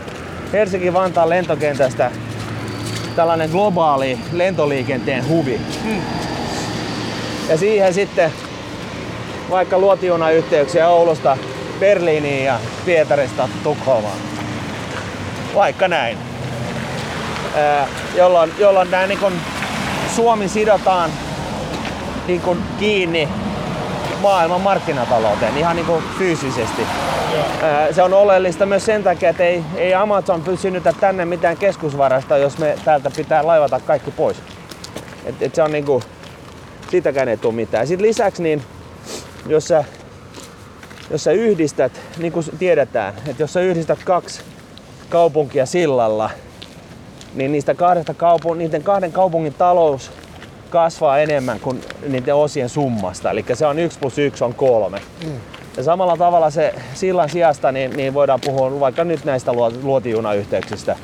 [0.54, 2.12] Helsinki-Vantaan lentokentästä
[3.16, 5.62] tällainen globaali lentoliikenteen huvi.
[7.50, 8.32] Ja siihen sitten
[9.50, 11.38] vaikka luotijunayhteyksiä Oulusta
[11.80, 14.18] Berliiniin ja Pietarista Tukholmaan.
[15.56, 16.18] Vaikka näin.
[17.56, 19.34] Ää, jolloin, jolloin nämä niin kun
[20.16, 21.10] Suomi sidotaan
[22.28, 23.30] niin kun kiinni
[24.22, 26.82] maailman markkinatalouteen ihan niin kuin fyysisesti.
[27.62, 32.38] Ää, Se on oleellista myös sen takia, että ei, ei Amazon synnytä tänne mitään keskusvarasta,
[32.38, 34.38] jos me täältä pitää laivata kaikki pois.
[35.26, 36.04] Et, et se on niinku,
[36.92, 37.88] siitäkään ei tule mitään.
[37.88, 38.62] Sitten lisäksi niin,
[39.48, 39.84] jos sä,
[41.10, 44.42] jos sä yhdistät, niin kuin tiedetään, että jos sä yhdistät kaksi
[45.10, 46.30] kaupunkia sillalla,
[47.34, 50.12] niin niistä kahdesta kaupun, niiden kahden kaupungin talous
[50.70, 53.32] kasvaa enemmän kuin niiden osien summasta.
[53.32, 55.02] Eli se on 1 plus 1 on 3.
[55.26, 55.32] Mm.
[55.78, 60.96] Ja samalla tavalla se sillan sijasta niin, niin voidaan puhua vaikka nyt näistä luo- luotijunayhteyksistä.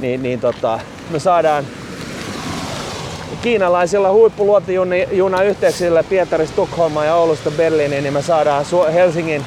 [0.00, 0.80] Niin, niin tota,
[1.10, 1.64] me saadaan
[3.42, 9.44] kiinalaisilla huippuluotijunayhteyksillä Pietarista Tukholmaan ja Oulusta Berliiniin, niin me saadaan Helsingin,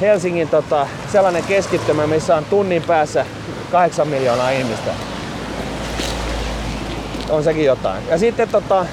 [0.00, 3.26] Helsingin tota, sellainen keskittymä, missä on tunnin päässä
[3.72, 4.90] 8 miljoonaa ihmistä.
[7.30, 8.08] On sekin jotain.
[8.08, 8.86] Ja sitten tota,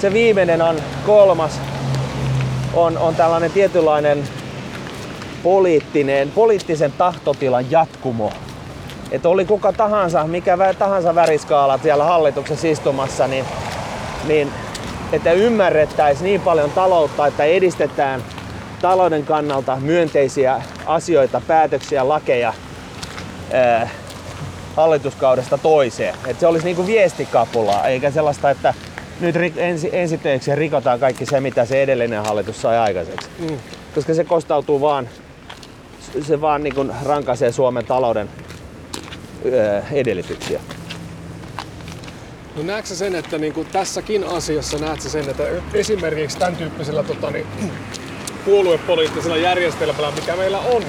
[0.00, 1.60] se viimeinen on kolmas,
[2.74, 4.28] on, on tällainen tietynlainen
[5.42, 8.32] poliittinen, poliittisen tahtotilan jatkumo.
[9.12, 13.44] Että oli kuka tahansa, mikä tahansa väriskaala siellä hallituksessa istumassa, niin,
[14.26, 14.52] niin
[15.12, 18.24] että ymmärrettäisiin niin paljon taloutta, että edistetään
[18.82, 22.54] talouden kannalta myönteisiä asioita, päätöksiä, lakeja
[23.52, 23.90] ää,
[24.76, 26.14] hallituskaudesta toiseen.
[26.26, 28.74] Että se olisi niinku viestikapulaa, eikä sellaista, että
[29.20, 33.28] nyt ri- ensi, ensitöiksi rikotaan kaikki se, mitä se edellinen hallitus sai aikaiseksi.
[33.38, 33.58] Mm.
[33.94, 35.08] Koska se kostautuu vaan,
[36.22, 38.28] se vaan niinku rankaisee Suomen talouden
[39.92, 40.60] edellytyksiä.
[42.56, 47.46] No näetkö sen, että niinku tässäkin asiassa näet sen, että esimerkiksi tämän tyyppisellä tota, niin,
[48.44, 50.82] puoluepoliittisella järjestelmällä, mikä meillä on,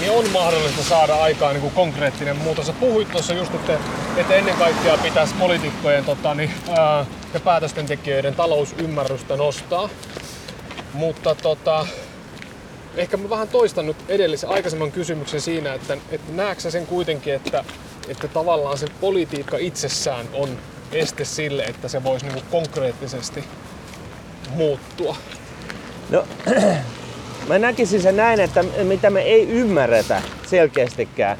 [0.00, 2.66] niin on mahdollista saada aikaan niin kuin konkreettinen muutos.
[2.66, 3.78] Sä puhuit tuossa just, että,
[4.16, 9.88] että ennen kaikkea pitäisi poliitikkojen tota, niin, ää, ja päätöstentekijöiden talousymmärrystä nostaa.
[10.92, 11.86] Mutta tota,
[12.96, 17.34] ehkä mä vähän toistan nyt edellisen aikaisemman kysymyksen siinä, että, että näetkö sä sen kuitenkin,
[17.34, 17.64] että,
[18.08, 20.48] että tavallaan se politiikka itsessään on
[20.92, 23.44] este sille, että se voisi niinku konkreettisesti
[24.50, 25.16] muuttua.
[26.10, 26.24] No,
[27.48, 31.38] mä näkisin sen näin, että mitä me ei ymmärretä selkeästikään,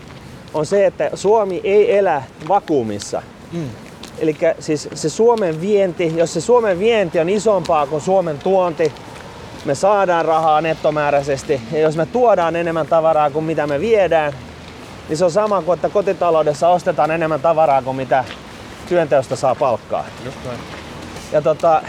[0.55, 3.23] on se, että Suomi ei elä vakuumissa.
[3.53, 3.71] Mm.
[4.19, 8.93] Eli siis se Suomen vienti, jos se Suomen vienti on isompaa kuin Suomen tuonti,
[9.67, 11.61] me saadaan rahaa nettomääräisesti.
[11.73, 14.33] Ja jos me tuodaan enemmän tavaraa kuin mitä me viedään,
[15.09, 18.25] niin se on sama kuin, että kotitaloudessa ostetaan enemmän tavaraa kuin mitä
[18.89, 20.05] työnteosta saa palkkaa.
[20.25, 20.59] Just näin.
[21.33, 21.83] Ja, tota,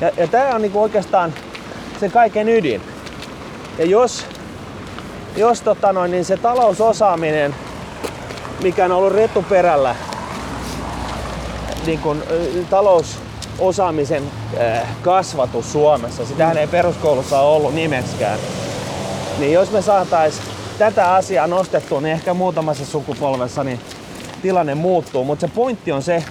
[0.00, 1.34] ja, ja tämä on niinku oikeastaan
[2.00, 2.82] se kaiken ydin.
[3.78, 4.26] Ja jos,
[5.36, 7.54] jos tota noin, niin se talousosaaminen,
[8.62, 9.96] mikä on ollut retuperällä,
[11.86, 12.64] niin kun, ö,
[13.60, 14.22] talousosaamisen
[14.60, 18.38] äh, kasvatus Suomessa, sitähän ei peruskoulussa ole ollut nimeksikään,
[19.38, 20.40] niin jos me saatais
[20.78, 23.80] tätä asiaa nostettua, niin ehkä muutamassa sukupolvessa niin
[24.42, 25.24] tilanne muuttuu.
[25.24, 26.24] Mutta se pointti on se,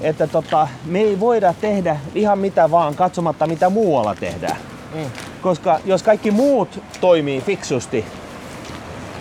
[0.00, 4.56] että tota, me ei voida tehdä ihan mitä vaan katsomatta mitä muualla tehdään.
[4.94, 5.10] Mm.
[5.42, 8.04] Koska jos kaikki muut toimii fiksusti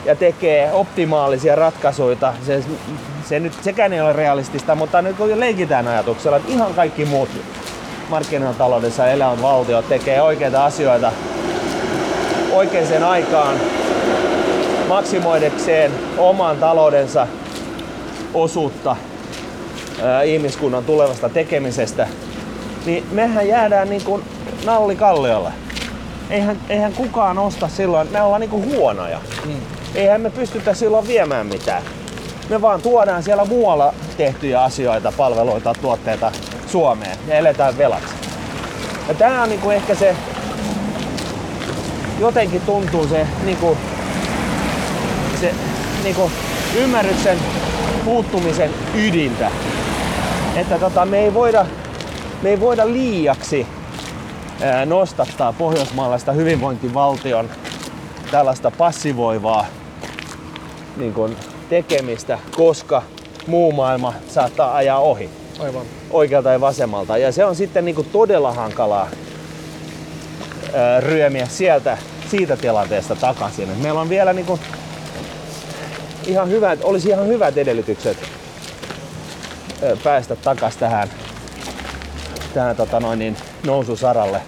[0.06, 2.64] ja tekee optimaalisia ratkaisuja, se,
[3.30, 7.30] se nyt sekään ei ole realistista, mutta nyt kun leikitään ajatuksella, että ihan kaikki muut
[8.10, 11.12] markkinataloudessa elävät valtiot tekee oikeita asioita
[12.52, 13.56] oikeaan aikaan
[14.88, 17.28] maksimoidekseen oman taloudensa
[18.34, 18.96] osuutta
[20.04, 22.08] ää, ihmiskunnan tulevasta tekemisestä,
[22.86, 24.24] niin mehän jäädään niin kuin
[24.66, 25.52] nalli kalliolle.
[26.30, 29.20] Eihän, eihän kukaan osta silloin, me ollaan niin kuin huonoja.
[29.46, 29.56] Mm.
[29.96, 31.84] Eihän me pystytä silloin viemään mitään.
[32.50, 36.32] Me vaan tuodaan siellä muualla tehtyjä asioita, palveluita, tuotteita
[36.68, 38.14] Suomeen ja eletään velaksi.
[39.08, 40.16] Ja tää on niin kuin ehkä se,
[42.20, 43.78] jotenkin tuntuu se, niin kuin,
[45.42, 45.54] se
[46.04, 46.32] niin kuin
[46.76, 47.38] ymmärryksen
[48.06, 49.52] puuttumisen ydintä.
[50.56, 51.66] Että tota, me, ei voida,
[52.42, 53.68] me ei voida liiaksi
[54.62, 57.50] ää, nostattaa pohjoismaalaista hyvinvointivaltion
[58.32, 59.66] tällaista passivoivaa
[60.98, 61.38] niin kuin,
[61.70, 63.04] tekemistä, koska
[63.48, 65.86] muu maailma saattaa ajaa ohi Aivan.
[66.12, 67.18] oikealta ja vasemmalta.
[67.18, 69.10] Ja se on sitten niin kuin todella hankalaa
[70.74, 71.98] ää, ryömiä sieltä,
[72.32, 73.70] siitä tilanteesta takaisin.
[73.72, 74.60] Et meillä on vielä niin kuin
[76.28, 78.18] ihan hyvät, olisi ihan hyvät edellytykset
[80.04, 81.10] päästä takas tähän,
[82.54, 84.42] tähän tota noin, niin, noususaralle.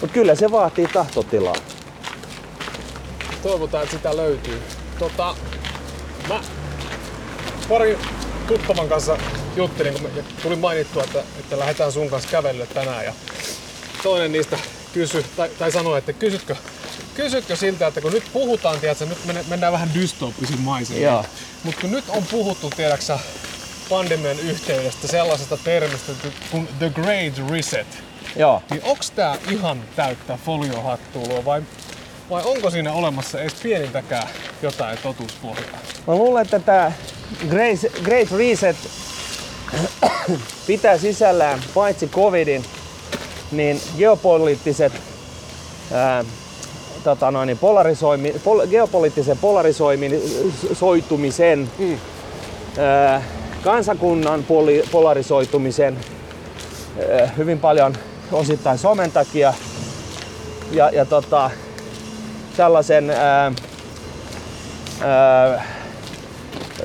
[0.00, 1.54] Mutta kyllä se vaatii tahtotilaa.
[3.42, 4.62] Toivotaan, että sitä löytyy.
[4.98, 5.34] Tota,
[6.28, 6.40] mä
[7.68, 7.98] pari
[8.48, 9.18] tuttavan kanssa
[9.56, 10.10] juttelin, kun
[10.42, 13.04] tuli mainittua, että, että lähdetään sun kanssa kävelylle tänään.
[13.04, 13.12] Ja
[14.02, 14.58] toinen niistä
[14.92, 16.56] kysyi, tai, tai sanoi, että kysytkö,
[17.14, 21.08] kysytkö siltä, että kun nyt puhutaan, tiedätkö, nyt mennään vähän dystooppisiin maisiin.
[21.62, 23.18] Mutta kun nyt on puhuttu, tiedätkö
[23.88, 26.12] pandemian yhteydestä sellaisesta termistä
[26.50, 27.86] kuin The Great Reset.
[28.36, 28.62] Joo.
[28.70, 31.62] Niin onks tää ihan täyttä foliohattuulua vai,
[32.34, 34.28] vai onko siinä olemassa edes pienintäkään
[34.62, 35.78] jotain totuuspohjaa?
[36.06, 36.92] Mä luulen, että tämä
[37.48, 38.76] Great, Great Reset
[40.66, 42.64] pitää sisällään paitsi covidin,
[43.52, 44.92] niin geopoliittiset
[45.92, 46.24] ää,
[47.04, 51.98] tota noin, polarisoimi, pol, geopoliittisen polarisoitumisen, mm.
[52.78, 53.22] ää,
[53.64, 55.98] kansakunnan poli, polarisoitumisen,
[57.18, 57.96] ää, hyvin paljon
[58.32, 59.54] osittain somen takia
[60.72, 61.50] ja, ja tota,
[62.56, 63.52] tällaisen ää,
[65.02, 65.64] ää,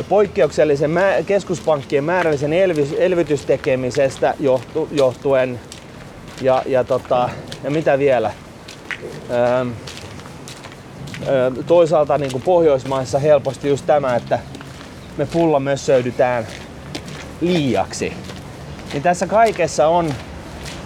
[0.10, 0.92] poikkeuksellisen
[1.26, 2.54] keskuspankkien määrällisen
[2.98, 5.60] elvytystekemisestä johtu, johtuen
[6.42, 7.30] ja, ja, tota,
[7.64, 8.32] ja mitä vielä.
[9.30, 9.66] Öö,
[11.68, 14.40] toisaalta niin kuin Pohjoismaissa helposti just tämä, että
[15.18, 16.48] me pulla myös söydytään
[17.42, 18.14] liiaksi.
[18.94, 20.14] Niin tässä kaikessa on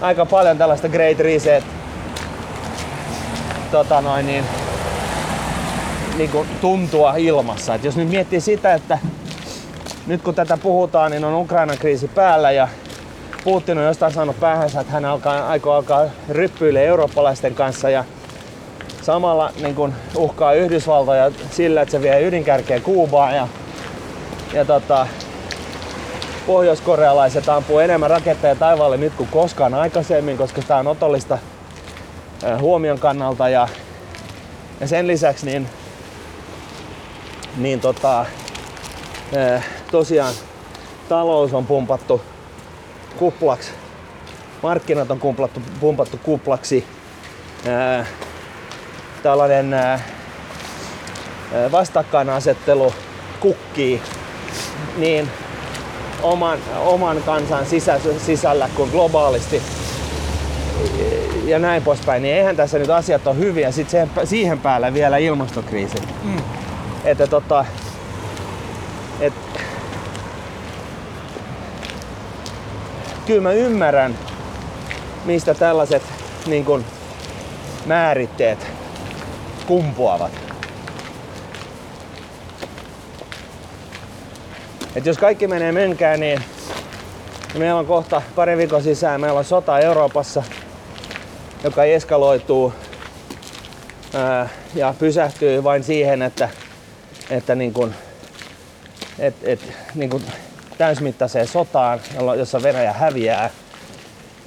[0.02, 1.64] aika paljon tällaista Great Reset
[3.72, 4.44] tota noin, niin,
[6.18, 7.76] niin kuin tuntua ilmassa.
[7.76, 9.00] Et jos nyt miettii sitä, että
[10.08, 12.68] nyt kun tätä puhutaan, niin on Ukrainan kriisi päällä ja
[13.44, 18.06] Putin on jostain saanut päähänsä, että hän alkaa, aikoo alkaa ryppyille eurooppalaisten kanssa ja
[19.02, 23.48] samalla niin kuin uhkaa Yhdysvaltoja sillä, että se vie ydinkärkeä Kuubaan ja,
[24.54, 25.08] ja tota,
[26.48, 31.38] pohjoiskorealaiset ampuu enemmän raketteja taivaalle nyt kuin koskaan aikaisemmin, koska tämä on otollista
[32.60, 33.68] huomion kannalta ja,
[34.80, 35.70] ja sen lisäksi niin,
[37.58, 38.26] niin tota,
[39.92, 40.34] tosiaan
[41.10, 42.22] talous on pumpattu
[43.20, 43.72] kuplaksi.
[44.64, 46.86] Markkinat on kumplattu, pumpattu kuplaksi.
[47.68, 48.06] Ää,
[49.24, 50.00] tällainen ää,
[51.72, 52.94] vastakkainasettelu
[53.40, 54.02] kukkii
[54.98, 55.30] niin
[56.22, 59.62] oman, oman kansan sisä, sisällä kuin globaalisti
[61.46, 63.72] ja näin poispäin, niin eihän tässä nyt asiat ole hyviä.
[63.72, 65.98] Sitten siihen päälle vielä ilmastokriisi.
[66.24, 66.63] Mm.
[67.06, 67.66] Että tota,
[69.20, 69.34] et,
[73.26, 74.18] kyllä mä ymmärrän,
[75.26, 76.04] mistä tällaiset
[76.46, 76.86] niin kun,
[77.86, 78.68] määritteet
[79.66, 80.32] kumpuavat.
[84.96, 86.42] Et jos kaikki menee menkään, niin
[87.58, 90.44] meillä on kohta pari viikon sisään meillä on sota Euroopassa,
[91.64, 92.74] joka eskaloituu
[94.14, 96.50] ää, ja pysähtyy vain siihen, että,
[97.38, 97.94] että niin kun,
[99.20, 99.60] et, et,
[99.96, 100.24] niin kun
[100.78, 102.00] täysmittaiseen sotaan,
[102.38, 103.50] jossa Venäjä häviää,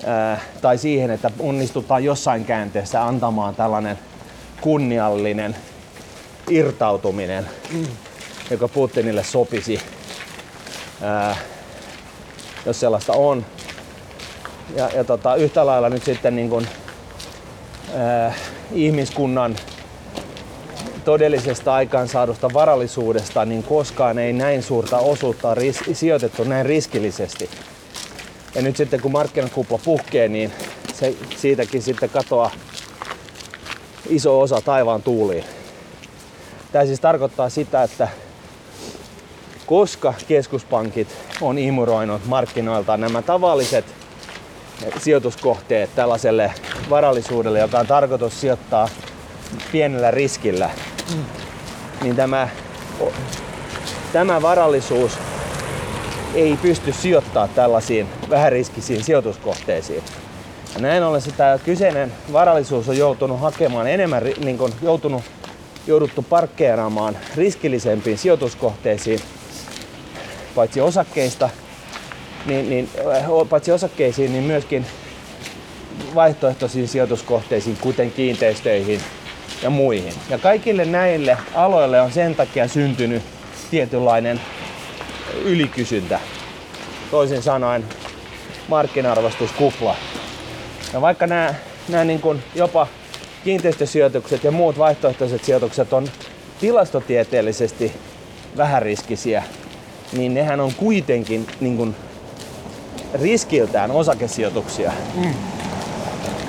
[0.06, 3.98] ää, tai siihen, että onnistutaan jossain käänteessä antamaan tällainen
[4.60, 5.56] kunniallinen
[6.50, 7.86] irtautuminen, mm.
[8.50, 9.80] joka Putinille sopisi,
[11.02, 11.36] ää,
[12.66, 13.46] jos sellaista on.
[14.76, 16.66] Ja, ja tota, yhtä lailla nyt sitten niin kun,
[17.96, 18.34] ää,
[18.72, 19.56] ihmiskunnan
[21.06, 27.50] todellisesta aikaansaadusta varallisuudesta, niin koskaan ei näin suurta osuutta ris- sijoitettu näin riskillisesti.
[28.54, 30.52] Ja nyt sitten kun markkinakupla puhkee, niin
[30.94, 32.50] se, siitäkin sitten katoaa
[34.08, 35.44] iso osa taivaan tuuliin.
[36.72, 38.08] Tämä siis tarkoittaa sitä, että
[39.66, 41.08] koska keskuspankit
[41.40, 43.84] on imuroinut markkinoilta nämä tavalliset
[44.98, 46.52] sijoituskohteet tällaiselle
[46.90, 48.88] varallisuudelle, joka on tarkoitus sijoittaa
[49.72, 50.70] pienellä riskillä,
[52.02, 52.48] niin tämä,
[54.12, 55.18] tämä varallisuus
[56.34, 60.02] ei pysty sijoittamaan tällaisiin vähäriskisiin sijoituskohteisiin.
[60.74, 65.22] Ja näin ollen sitä kyseinen varallisuus on joutunut hakemaan enemmän, niin kuin joutunut,
[65.86, 69.20] jouduttu parkkeeraamaan riskillisempiin sijoituskohteisiin,
[70.54, 71.50] paitsi osakkeista,
[72.46, 72.88] niin, niin,
[73.50, 74.86] paitsi osakkeisiin, niin myöskin
[76.14, 79.00] vaihtoehtoisiin sijoituskohteisiin, kuten kiinteistöihin
[79.62, 80.14] ja muihin.
[80.30, 83.22] Ja kaikille näille aloille on sen takia syntynyt
[83.70, 84.40] tietynlainen
[85.44, 86.20] ylikysyntä.
[87.10, 87.84] Toisin sanoen
[88.68, 89.96] markkinarvostuskupla.
[90.92, 91.54] Ja vaikka nämä,
[91.88, 92.86] nämä niin kuin jopa
[93.44, 96.08] kiinteistösijoitukset ja muut vaihtoehtoiset sijoitukset on
[96.60, 97.92] tilastotieteellisesti
[98.56, 99.42] vähäriskisiä,
[100.12, 101.96] niin nehän on kuitenkin niin kuin
[103.14, 104.92] riskiltään osakesijoituksia.
[105.14, 105.34] Mm.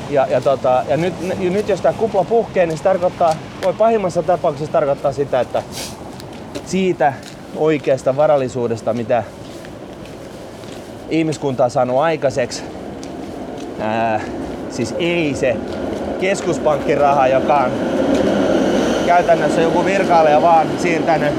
[0.10, 4.24] Ja, ja, tota, ja nyt, nyt jos tämä kupla puhkee, niin se tarkoittaa, voi pahimmassa
[4.24, 5.64] tapauksessa tarkoittaa sitä, että
[6.66, 7.14] siitä
[7.55, 9.24] oikeasta varallisuudesta, mitä
[11.10, 12.64] ihmiskunta on saanut aikaiseksi,
[13.80, 14.22] ää,
[14.70, 15.58] siis ei se
[16.20, 17.72] keskuspankkiraha, joka on
[19.05, 21.34] käytännössä joku virkailija vaan siirtänyt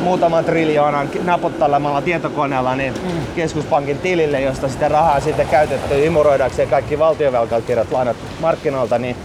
[0.00, 3.26] muutaman triljoonan napottelemalla tietokoneella niin mm.
[3.36, 9.16] keskuspankin tilille, josta sitä rahaa sitten käytetty imuroidakseen kaikki valtiovelkakirjat lainat markkinoilta, niin,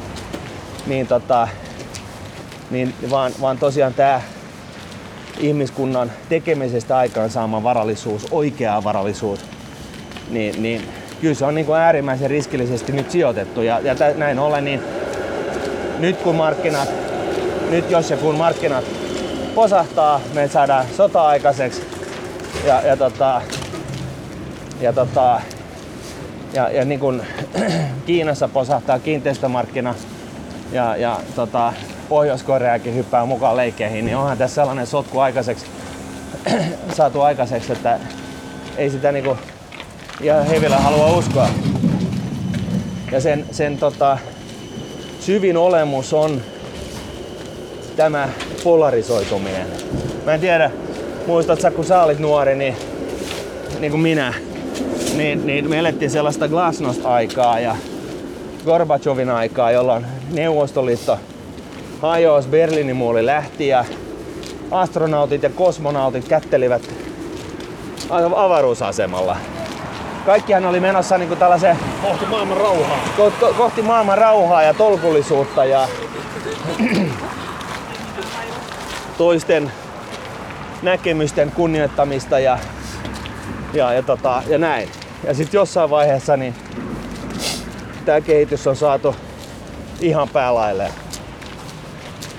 [0.88, 1.47] niin, tota,
[2.69, 4.21] niin vaan, vaan tosiaan tämä
[5.39, 9.39] ihmiskunnan tekemisestä aikaan saama varallisuus, oikea varallisuus,
[10.30, 10.82] niin, niin
[11.21, 13.61] kyllä se on niin kuin äärimmäisen riskillisesti nyt sijoitettu.
[13.61, 14.82] Ja, ja näin ollen, niin
[15.99, 16.89] nyt kun markkinat,
[17.69, 18.86] nyt jos ja kun markkinat
[19.56, 21.82] posahtaa, me saadaan sota aikaiseksi
[22.66, 23.41] ja, ja, tota,
[24.82, 25.41] ja, tota,
[26.53, 27.22] ja, ja niin kuin
[28.06, 29.95] Kiinassa posahtaa kiinteistömarkkina
[30.72, 31.74] ja, ja tota,
[32.10, 35.66] Pohjois-Koreakin hyppää mukaan leikkeihin, niin onhan tässä sellainen sotku aikaiseksi
[36.97, 37.99] saatu aikaiseksi, että
[38.78, 39.38] ei sitä niinku
[40.22, 41.49] ihan hevillä halua uskoa.
[43.12, 44.18] Ja sen, sen tota,
[45.20, 46.41] syvin olemus on
[47.96, 48.30] tämä
[48.64, 49.68] polarisoituminen.
[50.26, 50.72] Mä en tiedä,
[51.28, 52.76] muistatko kun sä olit nuori, niin,
[53.80, 54.34] niin kuin minä,
[55.16, 57.76] niin, niin me elettiin sellaista glasnost-aikaa ja
[58.66, 61.20] Gorbachevin aikaa, jolloin Neuvostoliitto
[62.02, 63.86] hajosi, Berliinin muoli lähti ja
[64.72, 66.82] astronautit ja kosmonautit kättelivät
[68.36, 69.38] avaruusasemalla.
[70.26, 73.00] Kaikkihan oli menossa niin kuin tällaiseen Kohti maailman rauhaa.
[73.18, 75.88] ko- ko- kohti maailman rauhaa ja tolkullisuutta ja
[79.18, 79.72] toisten
[80.82, 82.59] näkemysten kunnioittamista ja,
[83.74, 84.89] ja, ja, tota, ja näin.
[85.24, 86.55] Ja sitten jossain vaiheessa niin
[88.05, 89.16] tämä kehitys on saatu
[89.99, 90.91] ihan päälailleen.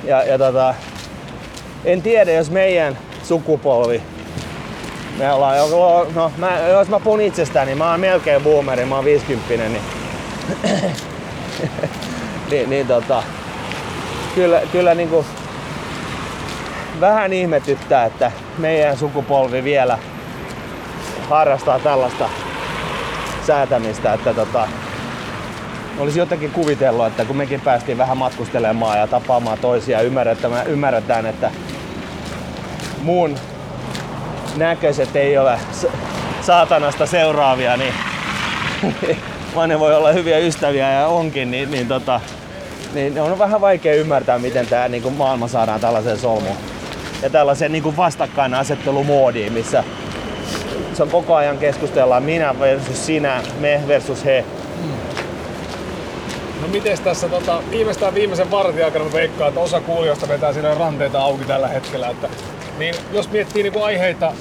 [0.05, 0.75] Ja, ja tota,
[1.85, 4.03] en tiedä, jos meidän sukupolvi,
[5.19, 5.57] me ollaan
[6.15, 9.83] no mä, jos mä puhun itsestäni, niin mä oon melkein boomeri, mä oon 50, niin,
[12.51, 13.23] niin, niin tota,
[14.35, 15.27] kyllä, kyllä niinku
[17.01, 19.99] vähän ihmetyttää, että meidän sukupolvi vielä
[21.29, 22.29] harrastaa tällaista
[23.47, 24.69] säätämistä, että tota,
[25.99, 31.51] olisi jotenkin kuvitellut, että kun mekin päästiin vähän matkustelemaan ja tapaamaan toisia, ymmärretään, ymmärretään että
[33.03, 33.39] muun
[34.57, 35.59] näköiset ei ole
[36.41, 37.95] saatanasta seuraavia, niin
[39.55, 42.21] vaan ne voi olla hyviä ystäviä ja onkin, niin, niin, tota,
[42.95, 46.76] niin on vähän vaikea ymmärtää, miten tämä niin maailma saadaan tällaiseen solmuun.
[47.23, 49.85] Ja tällaiseen niin vastakkainasettelumoodiin, missä
[50.95, 54.45] se on koko ajan keskustellaan minä versus sinä, me versus he.
[56.63, 60.75] No miten tässä tota, viimeistään viimeisen vartin aikana mä veikkaan, että osa kuulijoista vetää siinä
[60.75, 62.09] ranteita auki tällä hetkellä.
[62.09, 62.29] Että,
[62.79, 64.33] niin jos miettii niinku aiheita,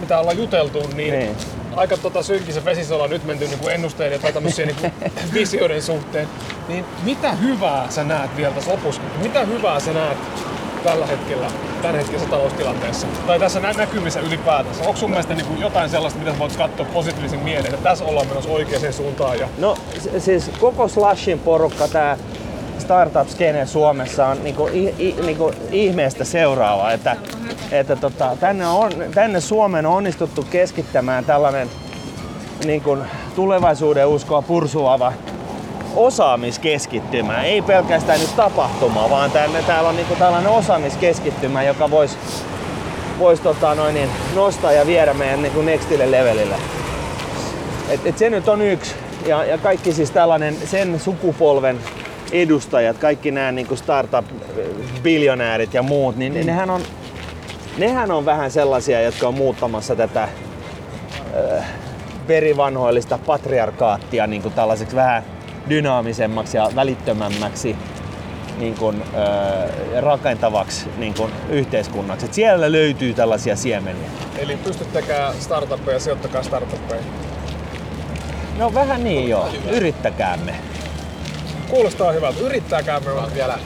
[0.00, 1.12] mitä ollaan juteltu, niin, Niin.
[1.12, 1.36] niin.
[1.76, 4.86] aika tota synkisen vesissä ollaan nyt menty niinku ennusteiden tai tämmöisiä niinku
[5.34, 6.28] visioiden suhteen.
[6.68, 9.02] Niin mitä hyvää sä näet vielä tässä lopussa?
[9.22, 10.18] Mitä hyvää sä näet
[10.84, 11.46] tällä hetkellä,
[11.82, 13.06] tämän hetkessä taloustilanteessa?
[13.26, 14.80] Tai tässä nä- näkymissä ylipäätänsä?
[14.80, 18.50] Onko sun mielestä niinku jotain sellaista, mitä voit katsoa positiivisen mieleen, että tässä ollaan menossa
[18.50, 19.38] oikeaan suuntaan?
[19.38, 19.48] Ja...
[19.58, 19.76] No
[20.18, 22.16] siis koko Slashin porukka, tämä
[22.78, 27.16] startup skene Suomessa on niinku, i, i, niinku ihmeestä seuraava, että,
[27.72, 31.70] että tota, tänne, on, tänne Suomeen on onnistuttu keskittämään tällainen
[32.64, 32.98] niinku,
[33.34, 35.12] tulevaisuuden uskoa pursuava
[35.96, 37.42] osaamiskeskittymä.
[37.42, 42.18] Ei pelkästään nyt tapahtuma, vaan tänne, täällä on niinku tällainen osaamiskeskittymä, joka voisi
[43.18, 46.56] vois, tota, noin, niin, nostaa ja viedä meidän niinku nextille levelille.
[47.88, 48.94] Et, et se nyt on yksi.
[49.26, 51.78] Ja, ja kaikki siis tällainen sen sukupolven
[52.32, 56.46] edustajat, kaikki nämä niin startup-biljonäärit ja muut, niin mm.
[56.46, 56.80] nehän, on,
[57.78, 60.30] nehän on vähän sellaisia, jotka on muuttamassa tätä äh,
[62.28, 65.22] verivanhoillista patriarkaattia niin kuin tällaiseksi vähän
[65.68, 67.76] dynaamisemmaksi ja välittömämmäksi
[68.58, 72.26] niin kuin, äh, rakentavaksi niin kuin, yhteiskunnaksi.
[72.26, 74.08] Et siellä löytyy tällaisia siemeniä.
[74.38, 77.06] Eli pystyttäkää startuppeja, sijoittakaa startuppeihin.
[78.58, 80.54] No vähän niin joo, yrittäkäämme.
[81.68, 82.40] Kuulostaa hyvältä.
[82.40, 83.58] Yrittääkäämme on vielä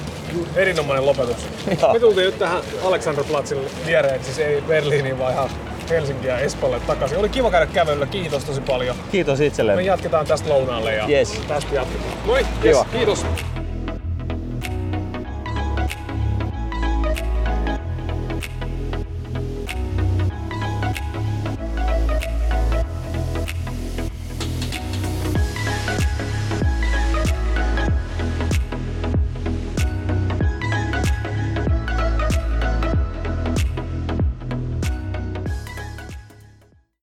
[0.57, 1.47] erinomainen lopetus.
[1.81, 1.93] Joo.
[1.93, 5.51] Me tultiin nyt tähän Alexanderplatzin viereen, siis ei Berliiniin vaan ihan
[5.91, 7.19] Helsinkiä ja Espoolle takaisin.
[7.19, 8.97] Oli kiva käydä kävelyllä, kiitos tosi paljon.
[9.13, 9.87] Kiitos Me itselleni.
[9.87, 11.41] jatketaan tästä lounaalle ja Yes.
[11.49, 12.13] tästä jatketaan.
[12.27, 13.27] Moi, yes, kiitos.